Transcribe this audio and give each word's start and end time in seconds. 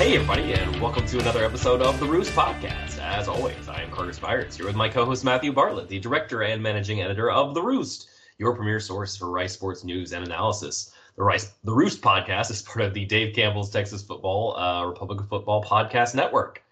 Hey, 0.00 0.14
everybody, 0.14 0.54
and 0.54 0.80
welcome 0.80 1.04
to 1.08 1.18
another 1.18 1.44
episode 1.44 1.82
of 1.82 2.00
the 2.00 2.06
Roost 2.06 2.32
Podcast. 2.32 2.98
As 3.00 3.28
always, 3.28 3.68
I 3.68 3.82
am 3.82 3.90
Carter 3.90 4.14
Spires, 4.14 4.56
here 4.56 4.64
with 4.64 4.74
my 4.74 4.88
co 4.88 5.04
host 5.04 5.26
Matthew 5.26 5.52
Bartlett, 5.52 5.88
the 5.88 5.98
director 5.98 6.40
and 6.40 6.62
managing 6.62 7.02
editor 7.02 7.30
of 7.30 7.52
The 7.52 7.60
Roost, 7.60 8.08
your 8.38 8.56
premier 8.56 8.80
source 8.80 9.14
for 9.14 9.30
Rice 9.30 9.52
sports 9.52 9.84
news 9.84 10.14
and 10.14 10.24
analysis. 10.24 10.94
The 11.16 11.22
Rice, 11.22 11.52
the 11.64 11.74
Roost 11.74 12.00
Podcast 12.00 12.50
is 12.50 12.62
part 12.62 12.80
of 12.80 12.94
the 12.94 13.04
Dave 13.04 13.34
Campbell's 13.34 13.68
Texas 13.68 14.02
Football, 14.02 14.56
uh, 14.56 14.86
Republic 14.86 15.20
of 15.20 15.28
Football 15.28 15.62
Podcast 15.62 16.14
Network. 16.14 16.62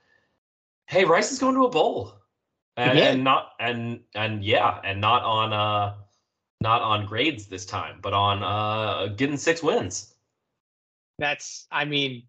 Hey, 0.87 1.05
Rice 1.05 1.31
is 1.31 1.39
going 1.39 1.55
to 1.55 1.67
a 1.67 1.71
bowl, 1.71 2.15
and, 2.79 2.99
and 2.99 3.25
not 3.25 3.51
and 3.61 4.01
and 4.15 4.43
yeah, 4.43 4.81
and 4.83 5.03
not 5.03 5.23
on 5.23 5.53
uh, 5.53 5.97
not 6.63 6.81
on 6.81 7.05
grades 7.05 7.47
this 7.47 7.67
time, 7.67 7.99
but 8.01 8.15
on 8.15 8.43
uh, 8.43 9.09
getting 9.09 9.37
six 9.37 9.63
wins. 9.63 10.15
That's, 11.19 11.67
I 11.71 11.85
mean, 11.85 12.23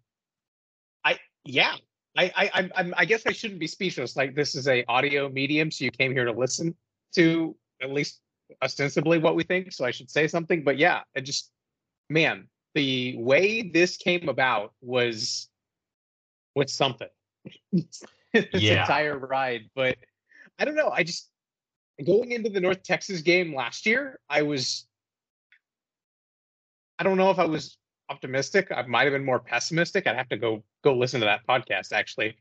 yeah 1.44 1.74
I, 2.16 2.32
I 2.36 2.70
i 2.76 2.92
i 2.98 3.04
guess 3.04 3.22
i 3.26 3.32
shouldn't 3.32 3.60
be 3.60 3.66
speechless 3.66 4.16
like 4.16 4.34
this 4.34 4.54
is 4.54 4.68
a 4.68 4.84
audio 4.86 5.28
medium 5.28 5.70
so 5.70 5.84
you 5.84 5.90
came 5.90 6.12
here 6.12 6.24
to 6.24 6.32
listen 6.32 6.74
to 7.14 7.56
at 7.82 7.92
least 7.92 8.20
ostensibly 8.62 9.18
what 9.18 9.36
we 9.36 9.44
think 9.44 9.72
so 9.72 9.84
i 9.84 9.90
should 9.90 10.10
say 10.10 10.26
something 10.26 10.64
but 10.64 10.76
yeah 10.76 11.00
it 11.14 11.22
just 11.22 11.50
man 12.08 12.48
the 12.74 13.16
way 13.18 13.62
this 13.62 13.96
came 13.96 14.28
about 14.28 14.72
was 14.80 15.48
was 16.54 16.72
something 16.72 17.08
this 17.72 18.02
yeah. 18.52 18.82
entire 18.82 19.18
ride 19.18 19.70
but 19.74 19.96
i 20.58 20.64
don't 20.64 20.74
know 20.74 20.90
i 20.90 21.02
just 21.02 21.30
going 22.04 22.32
into 22.32 22.50
the 22.50 22.60
north 22.60 22.82
texas 22.82 23.20
game 23.20 23.54
last 23.54 23.86
year 23.86 24.18
i 24.28 24.42
was 24.42 24.86
i 26.98 27.04
don't 27.04 27.16
know 27.16 27.30
if 27.30 27.38
i 27.38 27.44
was 27.44 27.76
optimistic. 28.10 28.70
I 28.74 28.82
might 28.82 29.04
have 29.04 29.12
been 29.12 29.24
more 29.24 29.38
pessimistic. 29.38 30.06
I'd 30.06 30.16
have 30.16 30.28
to 30.30 30.36
go 30.36 30.62
go 30.82 30.94
listen 30.94 31.20
to 31.20 31.26
that 31.26 31.46
podcast 31.48 31.92
actually 31.92 32.36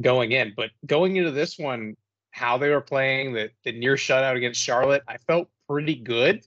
going 0.00 0.32
in. 0.32 0.54
But 0.56 0.70
going 0.86 1.16
into 1.16 1.32
this 1.32 1.58
one, 1.58 1.96
how 2.30 2.56
they 2.56 2.70
were 2.70 2.80
playing, 2.80 3.34
the 3.34 3.50
the 3.64 3.72
near 3.72 3.96
shutout 3.96 4.36
against 4.36 4.60
Charlotte, 4.60 5.02
I 5.08 5.18
felt 5.18 5.48
pretty 5.68 5.96
good 5.96 6.44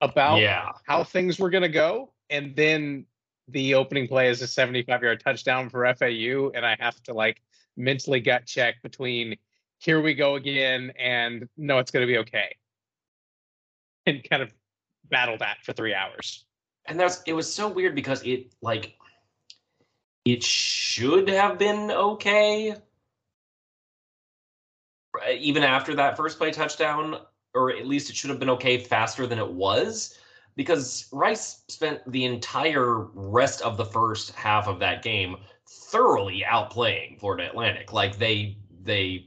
about 0.00 0.40
yeah. 0.40 0.72
how 0.86 1.04
things 1.04 1.38
were 1.38 1.50
gonna 1.50 1.68
go. 1.68 2.12
And 2.30 2.56
then 2.56 3.06
the 3.48 3.74
opening 3.74 4.08
play 4.08 4.28
is 4.28 4.40
a 4.40 4.46
75 4.46 5.02
yard 5.02 5.22
touchdown 5.22 5.68
for 5.68 5.84
FAU, 5.94 6.50
and 6.54 6.64
I 6.64 6.76
have 6.80 7.00
to 7.04 7.14
like 7.14 7.42
mentally 7.76 8.20
gut 8.20 8.46
check 8.46 8.82
between 8.82 9.36
here 9.78 10.00
we 10.00 10.14
go 10.14 10.34
again 10.34 10.92
and 10.98 11.48
no, 11.56 11.78
it's 11.78 11.90
gonna 11.90 12.06
be 12.06 12.18
okay. 12.18 12.56
And 14.06 14.26
kind 14.28 14.42
of 14.42 14.52
battle 15.10 15.36
that 15.38 15.58
for 15.62 15.72
three 15.72 15.94
hours 15.94 16.44
and 16.86 16.98
that's 16.98 17.22
it 17.26 17.32
was 17.32 17.52
so 17.52 17.68
weird 17.68 17.94
because 17.94 18.22
it 18.22 18.52
like 18.60 18.94
it 20.24 20.42
should 20.42 21.28
have 21.28 21.58
been 21.58 21.90
okay 21.90 22.74
even 25.32 25.62
after 25.62 25.94
that 25.94 26.16
first 26.16 26.38
play 26.38 26.50
touchdown 26.50 27.18
or 27.54 27.70
at 27.72 27.86
least 27.86 28.10
it 28.10 28.16
should 28.16 28.30
have 28.30 28.38
been 28.38 28.50
okay 28.50 28.78
faster 28.78 29.26
than 29.26 29.38
it 29.38 29.50
was 29.50 30.18
because 30.56 31.08
Rice 31.12 31.62
spent 31.68 32.00
the 32.10 32.24
entire 32.24 32.98
rest 33.14 33.62
of 33.62 33.76
the 33.76 33.84
first 33.84 34.32
half 34.32 34.68
of 34.68 34.78
that 34.80 35.02
game 35.02 35.36
thoroughly 35.68 36.44
outplaying 36.46 37.18
Florida 37.18 37.48
Atlantic 37.48 37.92
like 37.92 38.18
they 38.18 38.56
they 38.82 39.26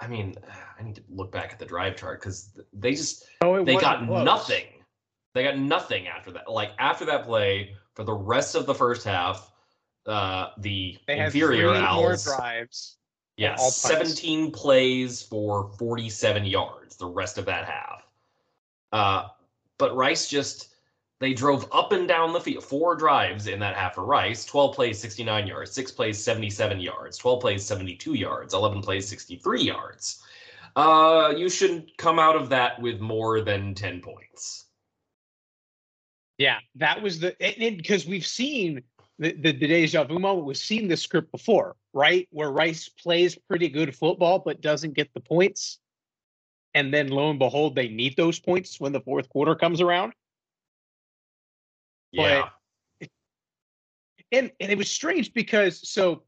I 0.00 0.06
mean 0.06 0.34
I 0.78 0.82
need 0.82 0.96
to 0.96 1.02
look 1.08 1.32
back 1.32 1.52
at 1.52 1.58
the 1.58 1.66
drive 1.66 1.96
chart 1.96 2.20
cuz 2.20 2.50
they 2.72 2.92
just 2.92 3.24
oh, 3.42 3.64
they 3.64 3.76
got 3.76 4.06
close. 4.06 4.24
nothing 4.24 4.66
they 5.34 5.44
got 5.44 5.58
nothing 5.58 6.08
after 6.08 6.30
that. 6.32 6.50
Like 6.50 6.72
after 6.78 7.04
that 7.06 7.24
play, 7.24 7.76
for 7.94 8.04
the 8.04 8.14
rest 8.14 8.54
of 8.54 8.66
the 8.66 8.74
first 8.74 9.04
half, 9.04 9.50
uh, 10.06 10.48
the 10.58 10.96
they 11.06 11.18
inferior 11.18 11.74
Owls 11.74 12.24
drives. 12.24 12.96
Yes, 13.36 13.76
17 13.76 14.50
plays 14.50 15.22
for 15.22 15.70
47 15.78 16.44
yards. 16.44 16.96
The 16.96 17.06
rest 17.06 17.38
of 17.38 17.44
that 17.46 17.66
half. 17.66 18.02
Uh, 18.90 19.28
but 19.78 19.94
Rice 19.94 20.28
just 20.28 20.74
they 21.20 21.34
drove 21.34 21.68
up 21.72 21.92
and 21.92 22.06
down 22.06 22.32
the 22.32 22.40
field. 22.40 22.64
Four 22.64 22.94
drives 22.94 23.48
in 23.48 23.58
that 23.60 23.76
half 23.76 23.94
for 23.94 24.04
Rice. 24.04 24.44
12 24.44 24.74
plays, 24.74 24.98
69 25.00 25.46
yards. 25.46 25.72
Six 25.72 25.90
plays, 25.90 26.22
77 26.22 26.80
yards. 26.80 27.18
12 27.18 27.40
plays, 27.40 27.64
72 27.64 28.14
yards. 28.14 28.54
11 28.54 28.82
plays, 28.82 29.08
63 29.08 29.62
yards. 29.62 30.22
Uh, 30.76 31.34
you 31.36 31.48
shouldn't 31.48 31.96
come 31.96 32.20
out 32.20 32.36
of 32.36 32.48
that 32.50 32.80
with 32.80 33.00
more 33.00 33.40
than 33.40 33.74
10 33.74 34.00
points. 34.00 34.66
Yeah, 36.38 36.58
that 36.76 37.02
was 37.02 37.18
the 37.18 37.34
because 37.76 38.06
we've 38.06 38.26
seen 38.26 38.82
the, 39.18 39.32
the, 39.32 39.52
the 39.52 39.66
deja 39.66 40.04
vu 40.04 40.20
moment. 40.20 40.46
We've 40.46 40.56
seen 40.56 40.86
this 40.86 41.02
script 41.02 41.32
before, 41.32 41.74
right? 41.92 42.28
Where 42.30 42.50
Rice 42.50 42.88
plays 42.88 43.34
pretty 43.34 43.68
good 43.68 43.94
football 43.94 44.38
but 44.38 44.60
doesn't 44.60 44.94
get 44.94 45.12
the 45.14 45.20
points, 45.20 45.80
and 46.74 46.94
then 46.94 47.08
lo 47.08 47.30
and 47.30 47.40
behold, 47.40 47.74
they 47.74 47.88
need 47.88 48.16
those 48.16 48.38
points 48.38 48.80
when 48.80 48.92
the 48.92 49.00
fourth 49.00 49.28
quarter 49.28 49.56
comes 49.56 49.80
around. 49.80 50.12
Yeah, 52.12 52.50
but, 53.00 53.08
and 54.30 54.52
and 54.60 54.70
it 54.70 54.78
was 54.78 54.90
strange 54.90 55.32
because 55.32 55.88
so 55.88 56.22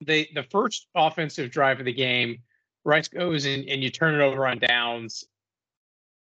the 0.00 0.28
the 0.34 0.42
first 0.42 0.88
offensive 0.96 1.52
drive 1.52 1.78
of 1.78 1.84
the 1.84 1.92
game, 1.92 2.38
Rice 2.84 3.06
goes 3.06 3.44
and, 3.44 3.68
and 3.68 3.84
you 3.84 3.90
turn 3.90 4.16
it 4.16 4.20
over 4.20 4.48
on 4.48 4.58
downs, 4.58 5.24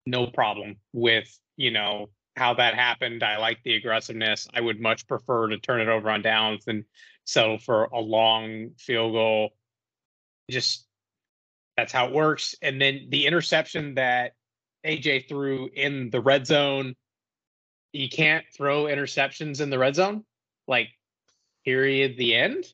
no 0.05 0.27
problem 0.27 0.75
with 0.93 1.39
you 1.57 1.71
know 1.71 2.09
how 2.35 2.55
that 2.55 2.75
happened. 2.75 3.23
I 3.23 3.37
like 3.37 3.63
the 3.63 3.75
aggressiveness. 3.75 4.47
I 4.53 4.61
would 4.61 4.79
much 4.79 5.07
prefer 5.07 5.47
to 5.47 5.57
turn 5.57 5.81
it 5.81 5.87
over 5.87 6.09
on 6.09 6.21
downs 6.21 6.65
than 6.65 6.85
settle 7.25 7.57
for 7.57 7.85
a 7.85 7.99
long 7.99 8.71
field 8.77 9.13
goal. 9.13 9.49
Just 10.49 10.85
that's 11.77 11.91
how 11.91 12.07
it 12.07 12.13
works. 12.13 12.55
And 12.61 12.81
then 12.81 13.07
the 13.09 13.25
interception 13.25 13.95
that 13.95 14.33
AJ 14.85 15.27
threw 15.27 15.69
in 15.73 16.09
the 16.09 16.21
red 16.21 16.45
zone, 16.45 16.95
you 17.91 18.09
can't 18.09 18.45
throw 18.55 18.83
interceptions 18.83 19.61
in 19.61 19.69
the 19.69 19.79
red 19.79 19.95
zone. 19.95 20.23
Like, 20.67 20.89
period, 21.63 22.17
the 22.17 22.35
end. 22.35 22.65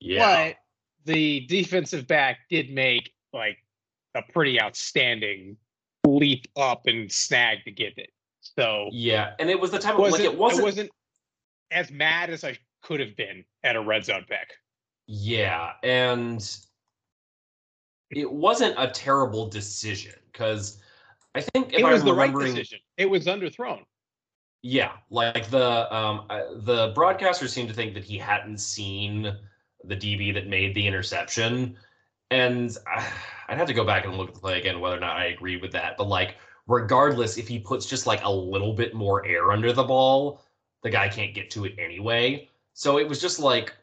Yeah. 0.00 0.48
But 0.48 0.56
the 1.04 1.40
defensive 1.46 2.06
back 2.06 2.40
did 2.50 2.70
make 2.70 3.12
like 3.32 3.58
a 4.14 4.22
pretty 4.22 4.60
outstanding 4.60 5.56
leap 6.04 6.46
up 6.56 6.86
and 6.86 7.10
snag 7.10 7.64
to 7.64 7.70
get 7.70 7.96
it. 7.96 8.10
So 8.40 8.88
yeah, 8.92 9.32
and 9.38 9.50
it 9.50 9.58
was 9.58 9.70
the 9.70 9.78
type 9.78 9.94
of 9.94 10.00
like 10.00 10.20
it 10.20 10.36
wasn't, 10.36 10.60
I 10.60 10.64
wasn't 10.64 10.90
as 11.70 11.90
mad 11.90 12.30
as 12.30 12.44
I 12.44 12.56
could 12.82 13.00
have 13.00 13.16
been 13.16 13.44
at 13.64 13.76
a 13.76 13.80
red 13.80 14.04
zone 14.04 14.24
pick. 14.28 14.52
Yeah, 15.06 15.72
and 15.82 16.46
it 18.10 18.30
wasn't 18.30 18.74
a 18.78 18.88
terrible 18.88 19.48
decision 19.48 20.14
because 20.32 20.78
I 21.34 21.40
think 21.40 21.72
if 21.72 21.80
it 21.80 21.84
was 21.84 22.00
I'm 22.00 22.06
the 22.06 22.14
right 22.14 22.34
decision. 22.34 22.78
It 22.96 23.08
was 23.08 23.26
underthrown. 23.26 23.82
Yeah, 24.62 24.92
like 25.10 25.48
the 25.50 25.94
um 25.94 26.26
the 26.28 26.92
broadcaster 26.94 27.48
seemed 27.48 27.68
to 27.68 27.74
think 27.74 27.94
that 27.94 28.04
he 28.04 28.18
hadn't 28.18 28.58
seen 28.58 29.36
the 29.84 29.96
DB 29.96 30.32
that 30.34 30.46
made 30.48 30.74
the 30.74 30.86
interception, 30.86 31.76
and 32.30 32.76
I'd 33.48 33.58
have 33.58 33.66
to 33.66 33.74
go 33.74 33.84
back 33.84 34.04
and 34.04 34.16
look 34.16 34.28
at 34.28 34.34
the 34.34 34.40
play 34.40 34.58
again 34.58 34.80
whether 34.80 34.96
or 34.96 35.00
not 35.00 35.16
I 35.16 35.26
agree 35.26 35.56
with 35.56 35.72
that. 35.72 35.96
But 35.96 36.08
like 36.08 36.36
regardless 36.66 37.36
if 37.36 37.46
he 37.46 37.58
puts 37.58 37.86
just 37.86 38.06
like 38.06 38.24
a 38.24 38.30
little 38.30 38.72
bit 38.72 38.94
more 38.94 39.24
air 39.26 39.52
under 39.52 39.72
the 39.72 39.84
ball, 39.84 40.42
the 40.82 40.90
guy 40.90 41.08
can't 41.08 41.34
get 41.34 41.50
to 41.50 41.64
it 41.64 41.74
anyway. 41.78 42.48
So 42.72 42.98
it 42.98 43.08
was 43.08 43.20
just 43.20 43.38
like, 43.38 43.74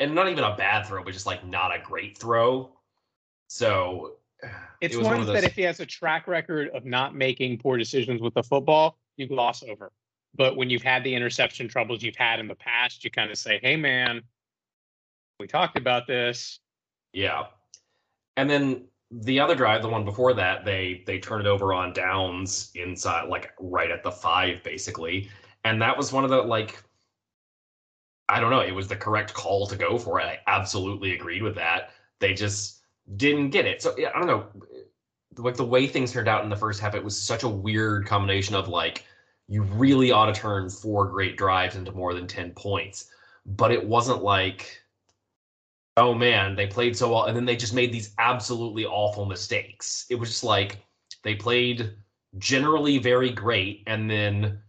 and 0.00 0.14
not 0.14 0.28
even 0.28 0.44
a 0.44 0.56
bad 0.56 0.86
throw, 0.86 1.04
but 1.04 1.12
just 1.12 1.26
like 1.26 1.44
not 1.46 1.74
a 1.74 1.78
great 1.82 2.16
throw. 2.16 2.70
So 3.48 4.14
it's 4.80 4.96
it 4.96 5.02
one, 5.02 5.18
one 5.18 5.26
those... 5.26 5.34
that 5.34 5.44
if 5.44 5.54
he 5.54 5.62
has 5.62 5.80
a 5.80 5.86
track 5.86 6.26
record 6.26 6.70
of 6.70 6.84
not 6.84 7.14
making 7.14 7.58
poor 7.58 7.76
decisions 7.76 8.20
with 8.20 8.34
the 8.34 8.42
football, 8.42 8.98
you 9.16 9.26
gloss 9.26 9.62
over. 9.62 9.92
But 10.34 10.56
when 10.56 10.70
you've 10.70 10.82
had 10.82 11.04
the 11.04 11.14
interception 11.14 11.68
troubles 11.68 12.02
you've 12.02 12.16
had 12.16 12.40
in 12.40 12.48
the 12.48 12.54
past, 12.54 13.04
you 13.04 13.10
kind 13.10 13.30
of 13.30 13.36
say, 13.36 13.60
hey, 13.62 13.76
man, 13.76 14.22
we 15.38 15.46
talked 15.46 15.76
about 15.76 16.06
this. 16.06 16.58
Yeah. 17.12 17.44
And 18.36 18.48
then 18.48 18.86
the 19.10 19.40
other 19.40 19.54
drive, 19.54 19.82
the 19.82 19.88
one 19.88 20.04
before 20.04 20.32
that, 20.34 20.64
they 20.64 21.02
they 21.06 21.18
turn 21.18 21.40
it 21.40 21.46
over 21.46 21.74
on 21.74 21.92
downs 21.92 22.70
inside, 22.74 23.28
like 23.28 23.52
right 23.60 23.90
at 23.90 24.02
the 24.02 24.10
five, 24.12 24.62
basically, 24.62 25.30
and 25.64 25.80
that 25.82 25.96
was 25.96 26.12
one 26.12 26.24
of 26.24 26.30
the 26.30 26.42
like. 26.42 26.82
I 28.28 28.40
don't 28.40 28.50
know. 28.50 28.60
It 28.60 28.74
was 28.74 28.88
the 28.88 28.96
correct 28.96 29.34
call 29.34 29.66
to 29.66 29.76
go 29.76 29.98
for 29.98 30.18
it. 30.18 30.24
I 30.24 30.38
absolutely 30.46 31.12
agreed 31.12 31.42
with 31.42 31.54
that. 31.56 31.90
They 32.18 32.32
just 32.32 32.80
didn't 33.16 33.50
get 33.50 33.66
it. 33.66 33.82
So 33.82 33.94
yeah, 33.98 34.10
I 34.14 34.18
don't 34.18 34.26
know. 34.26 34.46
Like 35.36 35.56
the 35.56 35.64
way 35.64 35.86
things 35.86 36.12
turned 36.12 36.28
out 36.28 36.44
in 36.44 36.48
the 36.48 36.56
first 36.56 36.80
half, 36.80 36.94
it 36.94 37.04
was 37.04 37.20
such 37.20 37.42
a 37.42 37.48
weird 37.48 38.06
combination 38.06 38.54
of 38.54 38.68
like 38.68 39.04
you 39.48 39.62
really 39.62 40.12
ought 40.12 40.26
to 40.26 40.32
turn 40.32 40.70
four 40.70 41.08
great 41.08 41.36
drives 41.36 41.76
into 41.76 41.92
more 41.92 42.14
than 42.14 42.26
ten 42.26 42.52
points, 42.52 43.10
but 43.44 43.70
it 43.72 43.86
wasn't 43.86 44.22
like 44.22 44.81
oh 45.96 46.14
man, 46.14 46.54
they 46.56 46.66
played 46.66 46.96
so 46.96 47.12
well, 47.12 47.24
and 47.24 47.36
then 47.36 47.44
they 47.44 47.56
just 47.56 47.74
made 47.74 47.92
these 47.92 48.14
absolutely 48.18 48.86
awful 48.86 49.26
mistakes. 49.26 50.06
It 50.10 50.14
was 50.16 50.30
just 50.30 50.44
like 50.44 50.78
they 51.22 51.34
played 51.34 51.94
generally 52.38 52.98
very 52.98 53.30
great, 53.30 53.82
and 53.86 54.10
then 54.10 54.60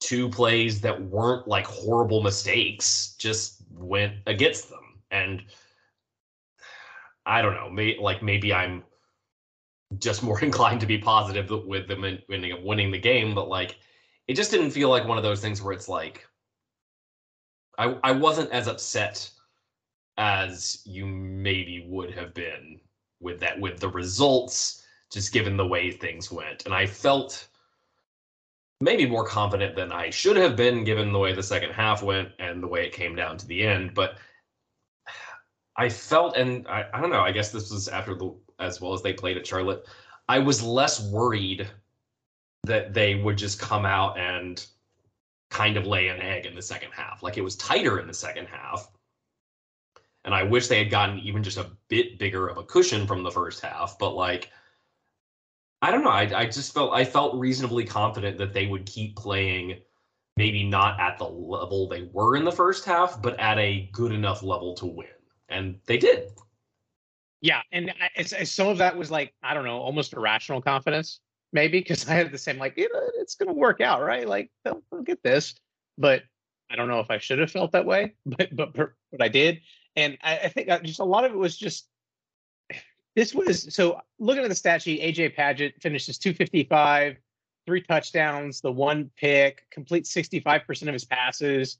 two 0.00 0.28
plays 0.28 0.80
that 0.80 1.00
weren't 1.00 1.46
like 1.46 1.66
horrible 1.66 2.22
mistakes 2.22 3.14
just 3.18 3.62
went 3.70 4.14
against 4.26 4.68
them. 4.68 5.00
And 5.10 5.42
I 7.24 7.40
don't 7.40 7.54
know, 7.54 7.70
may, 7.70 7.96
like 7.98 8.22
maybe 8.22 8.52
I'm 8.52 8.82
just 9.98 10.22
more 10.22 10.40
inclined 10.44 10.80
to 10.80 10.86
be 10.86 10.98
positive 10.98 11.50
with 11.66 11.88
them 11.88 12.04
ending 12.04 12.52
up 12.52 12.62
winning 12.62 12.90
the 12.90 12.98
game, 12.98 13.34
but 13.34 13.48
like 13.48 13.76
it 14.28 14.34
just 14.34 14.50
didn't 14.50 14.70
feel 14.70 14.88
like 14.88 15.06
one 15.06 15.18
of 15.18 15.24
those 15.24 15.40
things 15.40 15.62
where 15.62 15.72
it's 15.72 15.88
like 15.88 16.26
I 17.78 17.96
I 18.02 18.12
wasn't 18.12 18.50
as 18.50 18.66
upset 18.68 19.30
as 20.22 20.82
you 20.84 21.04
maybe 21.04 21.84
would 21.88 22.14
have 22.14 22.32
been 22.32 22.78
with 23.18 23.40
that 23.40 23.58
with 23.58 23.80
the 23.80 23.88
results 23.88 24.84
just 25.10 25.32
given 25.32 25.56
the 25.56 25.66
way 25.66 25.90
things 25.90 26.30
went. 26.30 26.64
And 26.64 26.72
i 26.72 26.86
felt 26.86 27.48
maybe 28.80 29.04
more 29.04 29.26
confident 29.26 29.74
than 29.74 29.90
i 29.90 30.10
should 30.10 30.36
have 30.36 30.54
been 30.54 30.84
given 30.84 31.12
the 31.12 31.18
way 31.18 31.32
the 31.34 31.42
second 31.42 31.72
half 31.72 32.04
went 32.04 32.28
and 32.38 32.62
the 32.62 32.68
way 32.68 32.86
it 32.86 32.92
came 32.92 33.16
down 33.16 33.36
to 33.38 33.46
the 33.46 33.64
end. 33.64 33.94
But 33.94 34.18
i 35.76 35.88
felt 35.88 36.36
and 36.36 36.68
i, 36.68 36.84
I 36.94 37.00
don't 37.00 37.10
know 37.10 37.22
i 37.22 37.32
guess 37.32 37.50
this 37.50 37.70
was 37.72 37.88
after 37.88 38.14
the 38.14 38.32
as 38.60 38.80
well 38.80 38.92
as 38.92 39.02
they 39.02 39.14
played 39.14 39.38
at 39.38 39.46
charlotte 39.46 39.86
i 40.28 40.38
was 40.38 40.62
less 40.62 41.02
worried 41.10 41.66
that 42.64 42.92
they 42.92 43.14
would 43.16 43.38
just 43.38 43.58
come 43.58 43.84
out 43.86 44.18
and 44.18 44.66
kind 45.50 45.76
of 45.76 45.86
lay 45.86 46.08
an 46.08 46.20
egg 46.20 46.46
in 46.46 46.54
the 46.54 46.62
second 46.62 46.90
half. 46.92 47.22
Like 47.22 47.36
it 47.36 47.42
was 47.42 47.56
tighter 47.56 47.98
in 47.98 48.06
the 48.06 48.14
second 48.14 48.46
half 48.46 48.88
and 50.24 50.34
I 50.34 50.42
wish 50.42 50.68
they 50.68 50.78
had 50.78 50.90
gotten 50.90 51.18
even 51.18 51.42
just 51.42 51.58
a 51.58 51.70
bit 51.88 52.18
bigger 52.18 52.48
of 52.48 52.58
a 52.58 52.62
cushion 52.62 53.06
from 53.06 53.22
the 53.22 53.30
first 53.30 53.60
half. 53.60 53.98
But 53.98 54.14
like, 54.14 54.50
I 55.80 55.90
don't 55.90 56.04
know. 56.04 56.10
I, 56.10 56.30
I 56.34 56.46
just 56.46 56.72
felt 56.72 56.92
I 56.92 57.04
felt 57.04 57.34
reasonably 57.34 57.84
confident 57.84 58.38
that 58.38 58.52
they 58.52 58.66
would 58.66 58.86
keep 58.86 59.16
playing, 59.16 59.80
maybe 60.36 60.62
not 60.62 61.00
at 61.00 61.18
the 61.18 61.24
level 61.24 61.88
they 61.88 62.08
were 62.12 62.36
in 62.36 62.44
the 62.44 62.52
first 62.52 62.84
half, 62.84 63.20
but 63.20 63.38
at 63.40 63.58
a 63.58 63.88
good 63.92 64.12
enough 64.12 64.42
level 64.42 64.74
to 64.76 64.86
win, 64.86 65.06
and 65.48 65.78
they 65.86 65.98
did. 65.98 66.30
Yeah, 67.40 67.62
and 67.72 67.92
it's 68.14 68.52
some 68.52 68.68
of 68.68 68.78
that 68.78 68.96
was 68.96 69.10
like 69.10 69.34
I 69.42 69.54
don't 69.54 69.64
know, 69.64 69.78
almost 69.78 70.12
irrational 70.12 70.62
confidence, 70.62 71.18
maybe 71.52 71.80
because 71.80 72.08
I 72.08 72.14
had 72.14 72.30
the 72.30 72.38
same 72.38 72.58
like 72.58 72.74
it, 72.76 72.92
uh, 72.94 73.00
it's 73.16 73.34
going 73.34 73.48
to 73.48 73.54
work 73.54 73.80
out, 73.80 74.02
right? 74.02 74.26
Like 74.26 74.52
they'll, 74.64 74.82
they'll 74.92 75.02
get 75.02 75.20
this, 75.24 75.56
but 75.98 76.22
I 76.70 76.76
don't 76.76 76.88
know 76.88 77.00
if 77.00 77.10
I 77.10 77.18
should 77.18 77.40
have 77.40 77.50
felt 77.50 77.72
that 77.72 77.86
way, 77.86 78.14
but 78.26 78.54
but 78.54 78.72
but 78.72 79.20
I 79.20 79.26
did. 79.26 79.60
And 79.96 80.18
I, 80.22 80.38
I 80.38 80.48
think 80.48 80.68
uh, 80.68 80.80
just 80.80 81.00
a 81.00 81.04
lot 81.04 81.24
of 81.24 81.32
it 81.32 81.38
was 81.38 81.56
just 81.56 81.88
this 83.14 83.34
was 83.34 83.74
so 83.74 84.00
looking 84.18 84.42
at 84.42 84.48
the 84.48 84.54
stat 84.54 84.82
sheet, 84.82 85.02
AJ 85.02 85.36
Padgett 85.36 85.80
finishes 85.80 86.18
255, 86.18 87.16
three 87.66 87.82
touchdowns, 87.82 88.60
the 88.60 88.72
one 88.72 89.10
pick, 89.16 89.66
complete 89.70 90.04
65% 90.04 90.88
of 90.88 90.92
his 90.92 91.04
passes. 91.04 91.78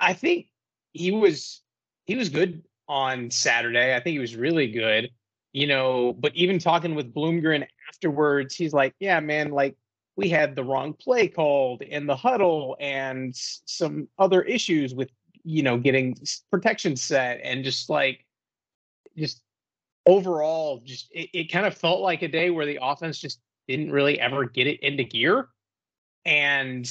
I 0.00 0.12
think 0.14 0.46
he 0.92 1.10
was 1.10 1.62
he 2.06 2.16
was 2.16 2.28
good 2.28 2.62
on 2.88 3.30
Saturday. 3.30 3.94
I 3.94 4.00
think 4.00 4.12
he 4.14 4.18
was 4.18 4.36
really 4.36 4.68
good. 4.68 5.10
You 5.52 5.68
know, 5.68 6.12
but 6.18 6.34
even 6.34 6.58
talking 6.58 6.96
with 6.96 7.14
Bloomgren 7.14 7.64
afterwards, 7.88 8.56
he's 8.56 8.72
like, 8.72 8.92
"Yeah, 8.98 9.20
man, 9.20 9.52
like 9.52 9.76
we 10.16 10.28
had 10.28 10.56
the 10.56 10.64
wrong 10.64 10.94
play 10.94 11.28
called 11.28 11.82
in 11.82 12.06
the 12.06 12.16
huddle 12.16 12.76
and 12.80 13.34
some 13.34 14.08
other 14.18 14.42
issues 14.42 14.94
with 14.94 15.10
you 15.44 15.62
know, 15.62 15.78
getting 15.78 16.16
protection 16.50 16.96
set 16.96 17.40
and 17.42 17.64
just 17.64 17.88
like, 17.88 18.24
just 19.16 19.42
overall, 20.06 20.80
just 20.84 21.10
it, 21.12 21.30
it 21.32 21.52
kind 21.52 21.66
of 21.66 21.76
felt 21.76 22.00
like 22.00 22.22
a 22.22 22.28
day 22.28 22.50
where 22.50 22.66
the 22.66 22.78
offense 22.80 23.18
just 23.18 23.40
didn't 23.68 23.90
really 23.90 24.18
ever 24.20 24.44
get 24.44 24.66
it 24.66 24.80
into 24.80 25.04
gear. 25.04 25.48
And 26.24 26.90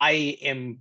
I 0.00 0.36
am 0.42 0.80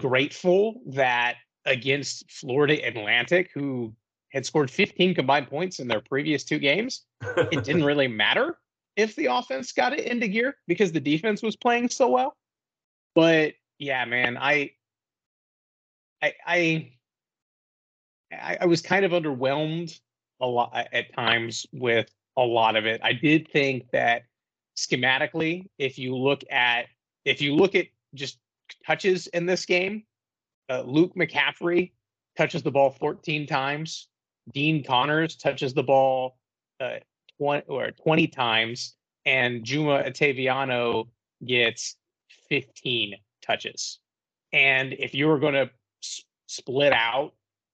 grateful 0.00 0.82
that 0.86 1.36
against 1.64 2.30
Florida 2.30 2.86
Atlantic, 2.86 3.50
who 3.52 3.94
had 4.30 4.44
scored 4.44 4.70
15 4.70 5.14
combined 5.14 5.48
points 5.48 5.80
in 5.80 5.88
their 5.88 6.00
previous 6.00 6.44
two 6.44 6.58
games, 6.58 7.04
it 7.22 7.64
didn't 7.64 7.84
really 7.84 8.08
matter 8.08 8.58
if 8.96 9.14
the 9.16 9.26
offense 9.26 9.72
got 9.72 9.92
it 9.92 10.00
into 10.00 10.28
gear 10.28 10.56
because 10.66 10.92
the 10.92 11.00
defense 11.00 11.42
was 11.42 11.56
playing 11.56 11.88
so 11.88 12.08
well. 12.08 12.36
But 13.14 13.54
yeah, 13.78 14.04
man, 14.04 14.36
I 14.36 14.72
I, 16.22 16.34
I 16.46 16.92
I 18.60 18.66
was 18.66 18.82
kind 18.82 19.04
of 19.04 19.12
underwhelmed 19.12 19.98
a 20.40 20.46
lot 20.46 20.88
at 20.92 21.14
times 21.14 21.66
with 21.72 22.10
a 22.36 22.42
lot 22.42 22.76
of 22.76 22.86
it. 22.86 23.00
I 23.02 23.12
did 23.12 23.48
think 23.50 23.90
that 23.92 24.22
schematically, 24.76 25.66
if 25.78 25.98
you 25.98 26.16
look 26.16 26.42
at 26.50 26.86
if 27.24 27.40
you 27.40 27.54
look 27.54 27.74
at 27.74 27.86
just 28.14 28.38
touches 28.86 29.26
in 29.28 29.46
this 29.46 29.66
game, 29.66 30.04
uh, 30.70 30.82
Luke 30.82 31.14
McCaffrey 31.16 31.92
touches 32.36 32.62
the 32.62 32.70
ball 32.70 32.90
14 32.90 33.46
times. 33.46 34.08
Dean 34.52 34.84
Connors 34.84 35.36
touches 35.36 35.74
the 35.74 35.82
ball 35.82 36.38
uh, 36.80 36.96
20 37.38 37.66
or 37.68 37.90
20 37.90 38.26
times, 38.28 38.94
and 39.26 39.64
Juma 39.64 40.04
Otoviano 40.04 41.08
gets 41.44 41.96
15 42.48 43.14
touches. 43.42 43.98
And 44.52 44.94
if 44.94 45.14
you 45.14 45.26
were 45.26 45.38
going 45.38 45.54
to 45.54 45.70
split 46.46 46.92
out 46.92 47.32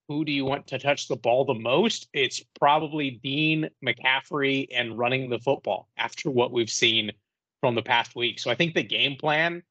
who 0.09 0.25
do 0.25 0.33
you 0.33 0.45
want 0.45 0.67
to 0.67 0.79
touch 0.79 1.09
the 1.09 1.17
ball 1.17 1.45
the 1.45 1.55
most? 1.55 2.09
It's 2.13 2.43
probably 2.59 3.13
Dean 3.23 3.71
McCaffrey 3.85 4.69
and 4.73 4.99
running 4.99 5.31
the 5.31 5.39
football 5.39 5.89
after 5.97 6.31
what 6.31 6.53
we've 6.53 6.71
seen 6.71 7.13
from 7.61 7.75
the 7.75 7.83
past 7.83 8.15
week. 8.15 8.39
So 8.39 8.51
I 8.51 8.55
think 8.55 8.75
the 8.75 8.83
game 8.83 9.17
plan 9.17 9.63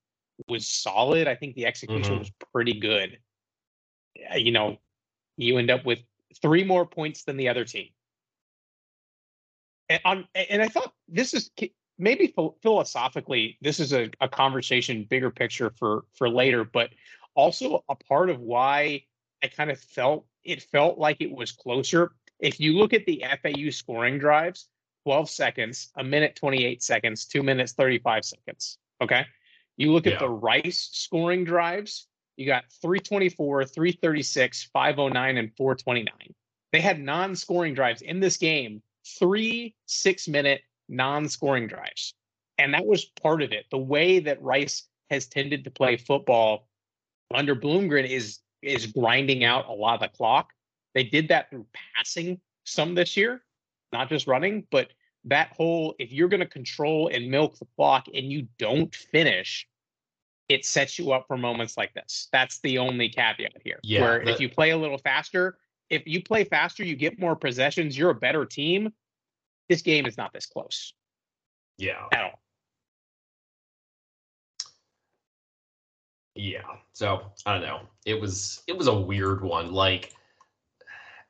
was 0.47 0.67
solid. 0.67 1.27
I 1.27 1.35
think 1.35 1.55
the 1.55 1.67
execution 1.67 2.13
mm-hmm. 2.13 2.19
was 2.19 2.31
pretty 2.51 2.79
good. 2.79 3.19
You 4.35 4.51
know, 4.51 4.77
you 5.37 5.57
end 5.57 5.69
up 5.69 5.85
with 5.85 5.99
three 6.41 6.63
more 6.63 6.85
points 6.85 7.23
than 7.23 7.37
the 7.37 7.49
other 7.49 7.65
team. 7.65 7.89
And 9.89 10.01
on 10.05 10.27
and 10.33 10.61
I 10.61 10.67
thought 10.67 10.93
this 11.07 11.33
is 11.33 11.51
maybe 11.99 12.33
philosophically 12.61 13.57
this 13.61 13.79
is 13.79 13.93
a, 13.93 14.09
a 14.19 14.27
conversation 14.27 15.05
bigger 15.07 15.29
picture 15.29 15.71
for 15.77 16.05
for 16.15 16.29
later, 16.29 16.63
but 16.63 16.89
also 17.35 17.83
a 17.89 17.95
part 17.95 18.29
of 18.29 18.39
why 18.39 19.03
I 19.43 19.47
kind 19.47 19.71
of 19.71 19.79
felt 19.79 20.25
it 20.43 20.61
felt 20.63 20.97
like 20.97 21.17
it 21.19 21.31
was 21.31 21.51
closer. 21.51 22.11
If 22.39 22.59
you 22.59 22.73
look 22.73 22.93
at 22.93 23.05
the 23.05 23.23
FAU 23.41 23.69
scoring 23.69 24.19
drives, 24.19 24.67
12 25.05 25.29
seconds, 25.29 25.91
a 25.95 26.03
minute 26.03 26.35
28 26.35 26.81
seconds, 26.83 27.25
two 27.25 27.43
minutes 27.43 27.73
35 27.73 28.25
seconds. 28.25 28.77
Okay. 29.01 29.25
You 29.77 29.91
look 29.91 30.05
yeah. 30.05 30.13
at 30.13 30.19
the 30.19 30.29
Rice 30.29 30.89
scoring 30.91 31.45
drives, 31.45 32.07
you 32.37 32.45
got 32.45 32.65
324, 32.81 33.65
336, 33.65 34.69
509, 34.73 35.37
and 35.37 35.51
429. 35.55 36.33
They 36.71 36.81
had 36.81 36.99
non 36.99 37.35
scoring 37.35 37.73
drives 37.73 38.01
in 38.01 38.19
this 38.19 38.37
game, 38.37 38.81
three 39.19 39.75
six 39.85 40.27
minute 40.27 40.61
non 40.89 41.29
scoring 41.29 41.67
drives. 41.67 42.13
And 42.57 42.73
that 42.73 42.85
was 42.85 43.05
part 43.05 43.41
of 43.41 43.51
it. 43.51 43.65
The 43.71 43.77
way 43.77 44.19
that 44.19 44.41
Rice 44.41 44.87
has 45.09 45.27
tended 45.27 45.63
to 45.63 45.71
play 45.71 45.97
football 45.97 46.67
under 47.33 47.55
Bloomgren 47.55 48.07
is 48.07 48.39
is 48.61 48.87
grinding 48.87 49.43
out 49.43 49.67
a 49.67 49.73
lot 49.73 49.95
of 49.95 49.99
the 49.99 50.15
clock. 50.15 50.51
They 50.93 51.03
did 51.03 51.27
that 51.29 51.49
through 51.49 51.65
passing 51.95 52.39
some 52.63 52.95
this 52.95 53.17
year, 53.17 53.43
not 53.91 54.09
just 54.09 54.27
running, 54.27 54.65
but 54.71 54.89
that 55.25 55.49
whole 55.55 55.95
if 55.99 56.11
you're 56.11 56.29
going 56.29 56.39
to 56.39 56.47
control 56.47 57.09
and 57.13 57.29
milk 57.29 57.57
the 57.59 57.67
clock 57.75 58.07
and 58.13 58.31
you 58.31 58.47
don't 58.57 58.93
finish, 58.93 59.67
it 60.49 60.65
sets 60.65 60.99
you 60.99 61.11
up 61.11 61.25
for 61.27 61.37
moments 61.37 61.77
like 61.77 61.93
this. 61.93 62.29
That's 62.31 62.59
the 62.59 62.77
only 62.77 63.09
caveat 63.09 63.61
here. 63.63 63.79
Yeah, 63.83 64.01
where 64.01 64.21
if 64.21 64.39
you 64.39 64.49
play 64.49 64.71
a 64.71 64.77
little 64.77 64.97
faster, 64.97 65.57
if 65.89 66.03
you 66.05 66.23
play 66.23 66.43
faster, 66.43 66.83
you 66.83 66.95
get 66.95 67.19
more 67.19 67.35
possessions, 67.35 67.97
you're 67.97 68.09
a 68.09 68.15
better 68.15 68.45
team. 68.45 68.93
This 69.69 69.81
game 69.81 70.05
is 70.05 70.17
not 70.17 70.33
this 70.33 70.45
close. 70.45 70.93
Yeah. 71.77 72.05
At 72.11 72.23
all. 72.23 72.39
Yeah. 76.35 76.61
So 76.93 77.31
I 77.45 77.53
don't 77.53 77.61
know. 77.61 77.81
It 78.05 78.19
was 78.19 78.63
it 78.67 78.77
was 78.77 78.87
a 78.87 78.93
weird 78.93 79.43
one. 79.43 79.71
Like 79.71 80.13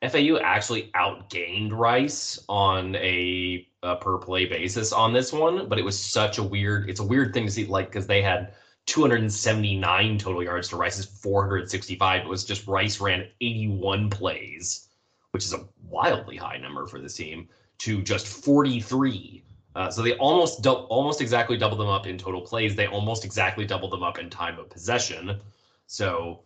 FAU 0.08 0.38
actually 0.38 0.90
outgained 0.94 1.72
Rice 1.72 2.38
on 2.48 2.94
a, 2.96 3.66
a, 3.82 3.96
per 3.96 4.18
play 4.18 4.44
basis 4.46 4.92
on 4.92 5.12
this 5.12 5.32
one, 5.32 5.68
but 5.68 5.78
it 5.78 5.84
was 5.84 5.98
such 5.98 6.38
a 6.38 6.42
weird. 6.42 6.90
It's 6.90 7.00
a 7.00 7.04
weird 7.04 7.32
thing 7.32 7.46
to 7.46 7.52
see, 7.52 7.66
like 7.66 7.86
because 7.86 8.06
they 8.06 8.20
had 8.20 8.54
279 8.86 10.18
total 10.18 10.42
yards 10.42 10.68
to 10.68 10.76
Rice's 10.76 11.06
465. 11.06 12.22
It 12.22 12.28
was 12.28 12.44
just 12.44 12.66
Rice 12.66 13.00
ran 13.00 13.28
81 13.40 14.10
plays, 14.10 14.88
which 15.30 15.44
is 15.44 15.54
a 15.54 15.66
wildly 15.88 16.36
high 16.36 16.58
number 16.58 16.86
for 16.86 16.98
this 16.98 17.16
team, 17.16 17.48
to 17.78 18.02
just 18.02 18.26
43 18.26 19.42
uh, 19.74 19.90
so 19.90 20.02
they 20.02 20.14
almost 20.16 20.62
du- 20.62 20.70
almost 20.70 21.20
exactly 21.20 21.56
doubled 21.56 21.80
them 21.80 21.88
up 21.88 22.06
in 22.06 22.16
total 22.16 22.40
plays. 22.40 22.76
They 22.76 22.86
almost 22.86 23.24
exactly 23.24 23.66
doubled 23.66 23.92
them 23.92 24.02
up 24.02 24.18
in 24.18 24.30
time 24.30 24.58
of 24.58 24.70
possession. 24.70 25.40
So 25.86 26.40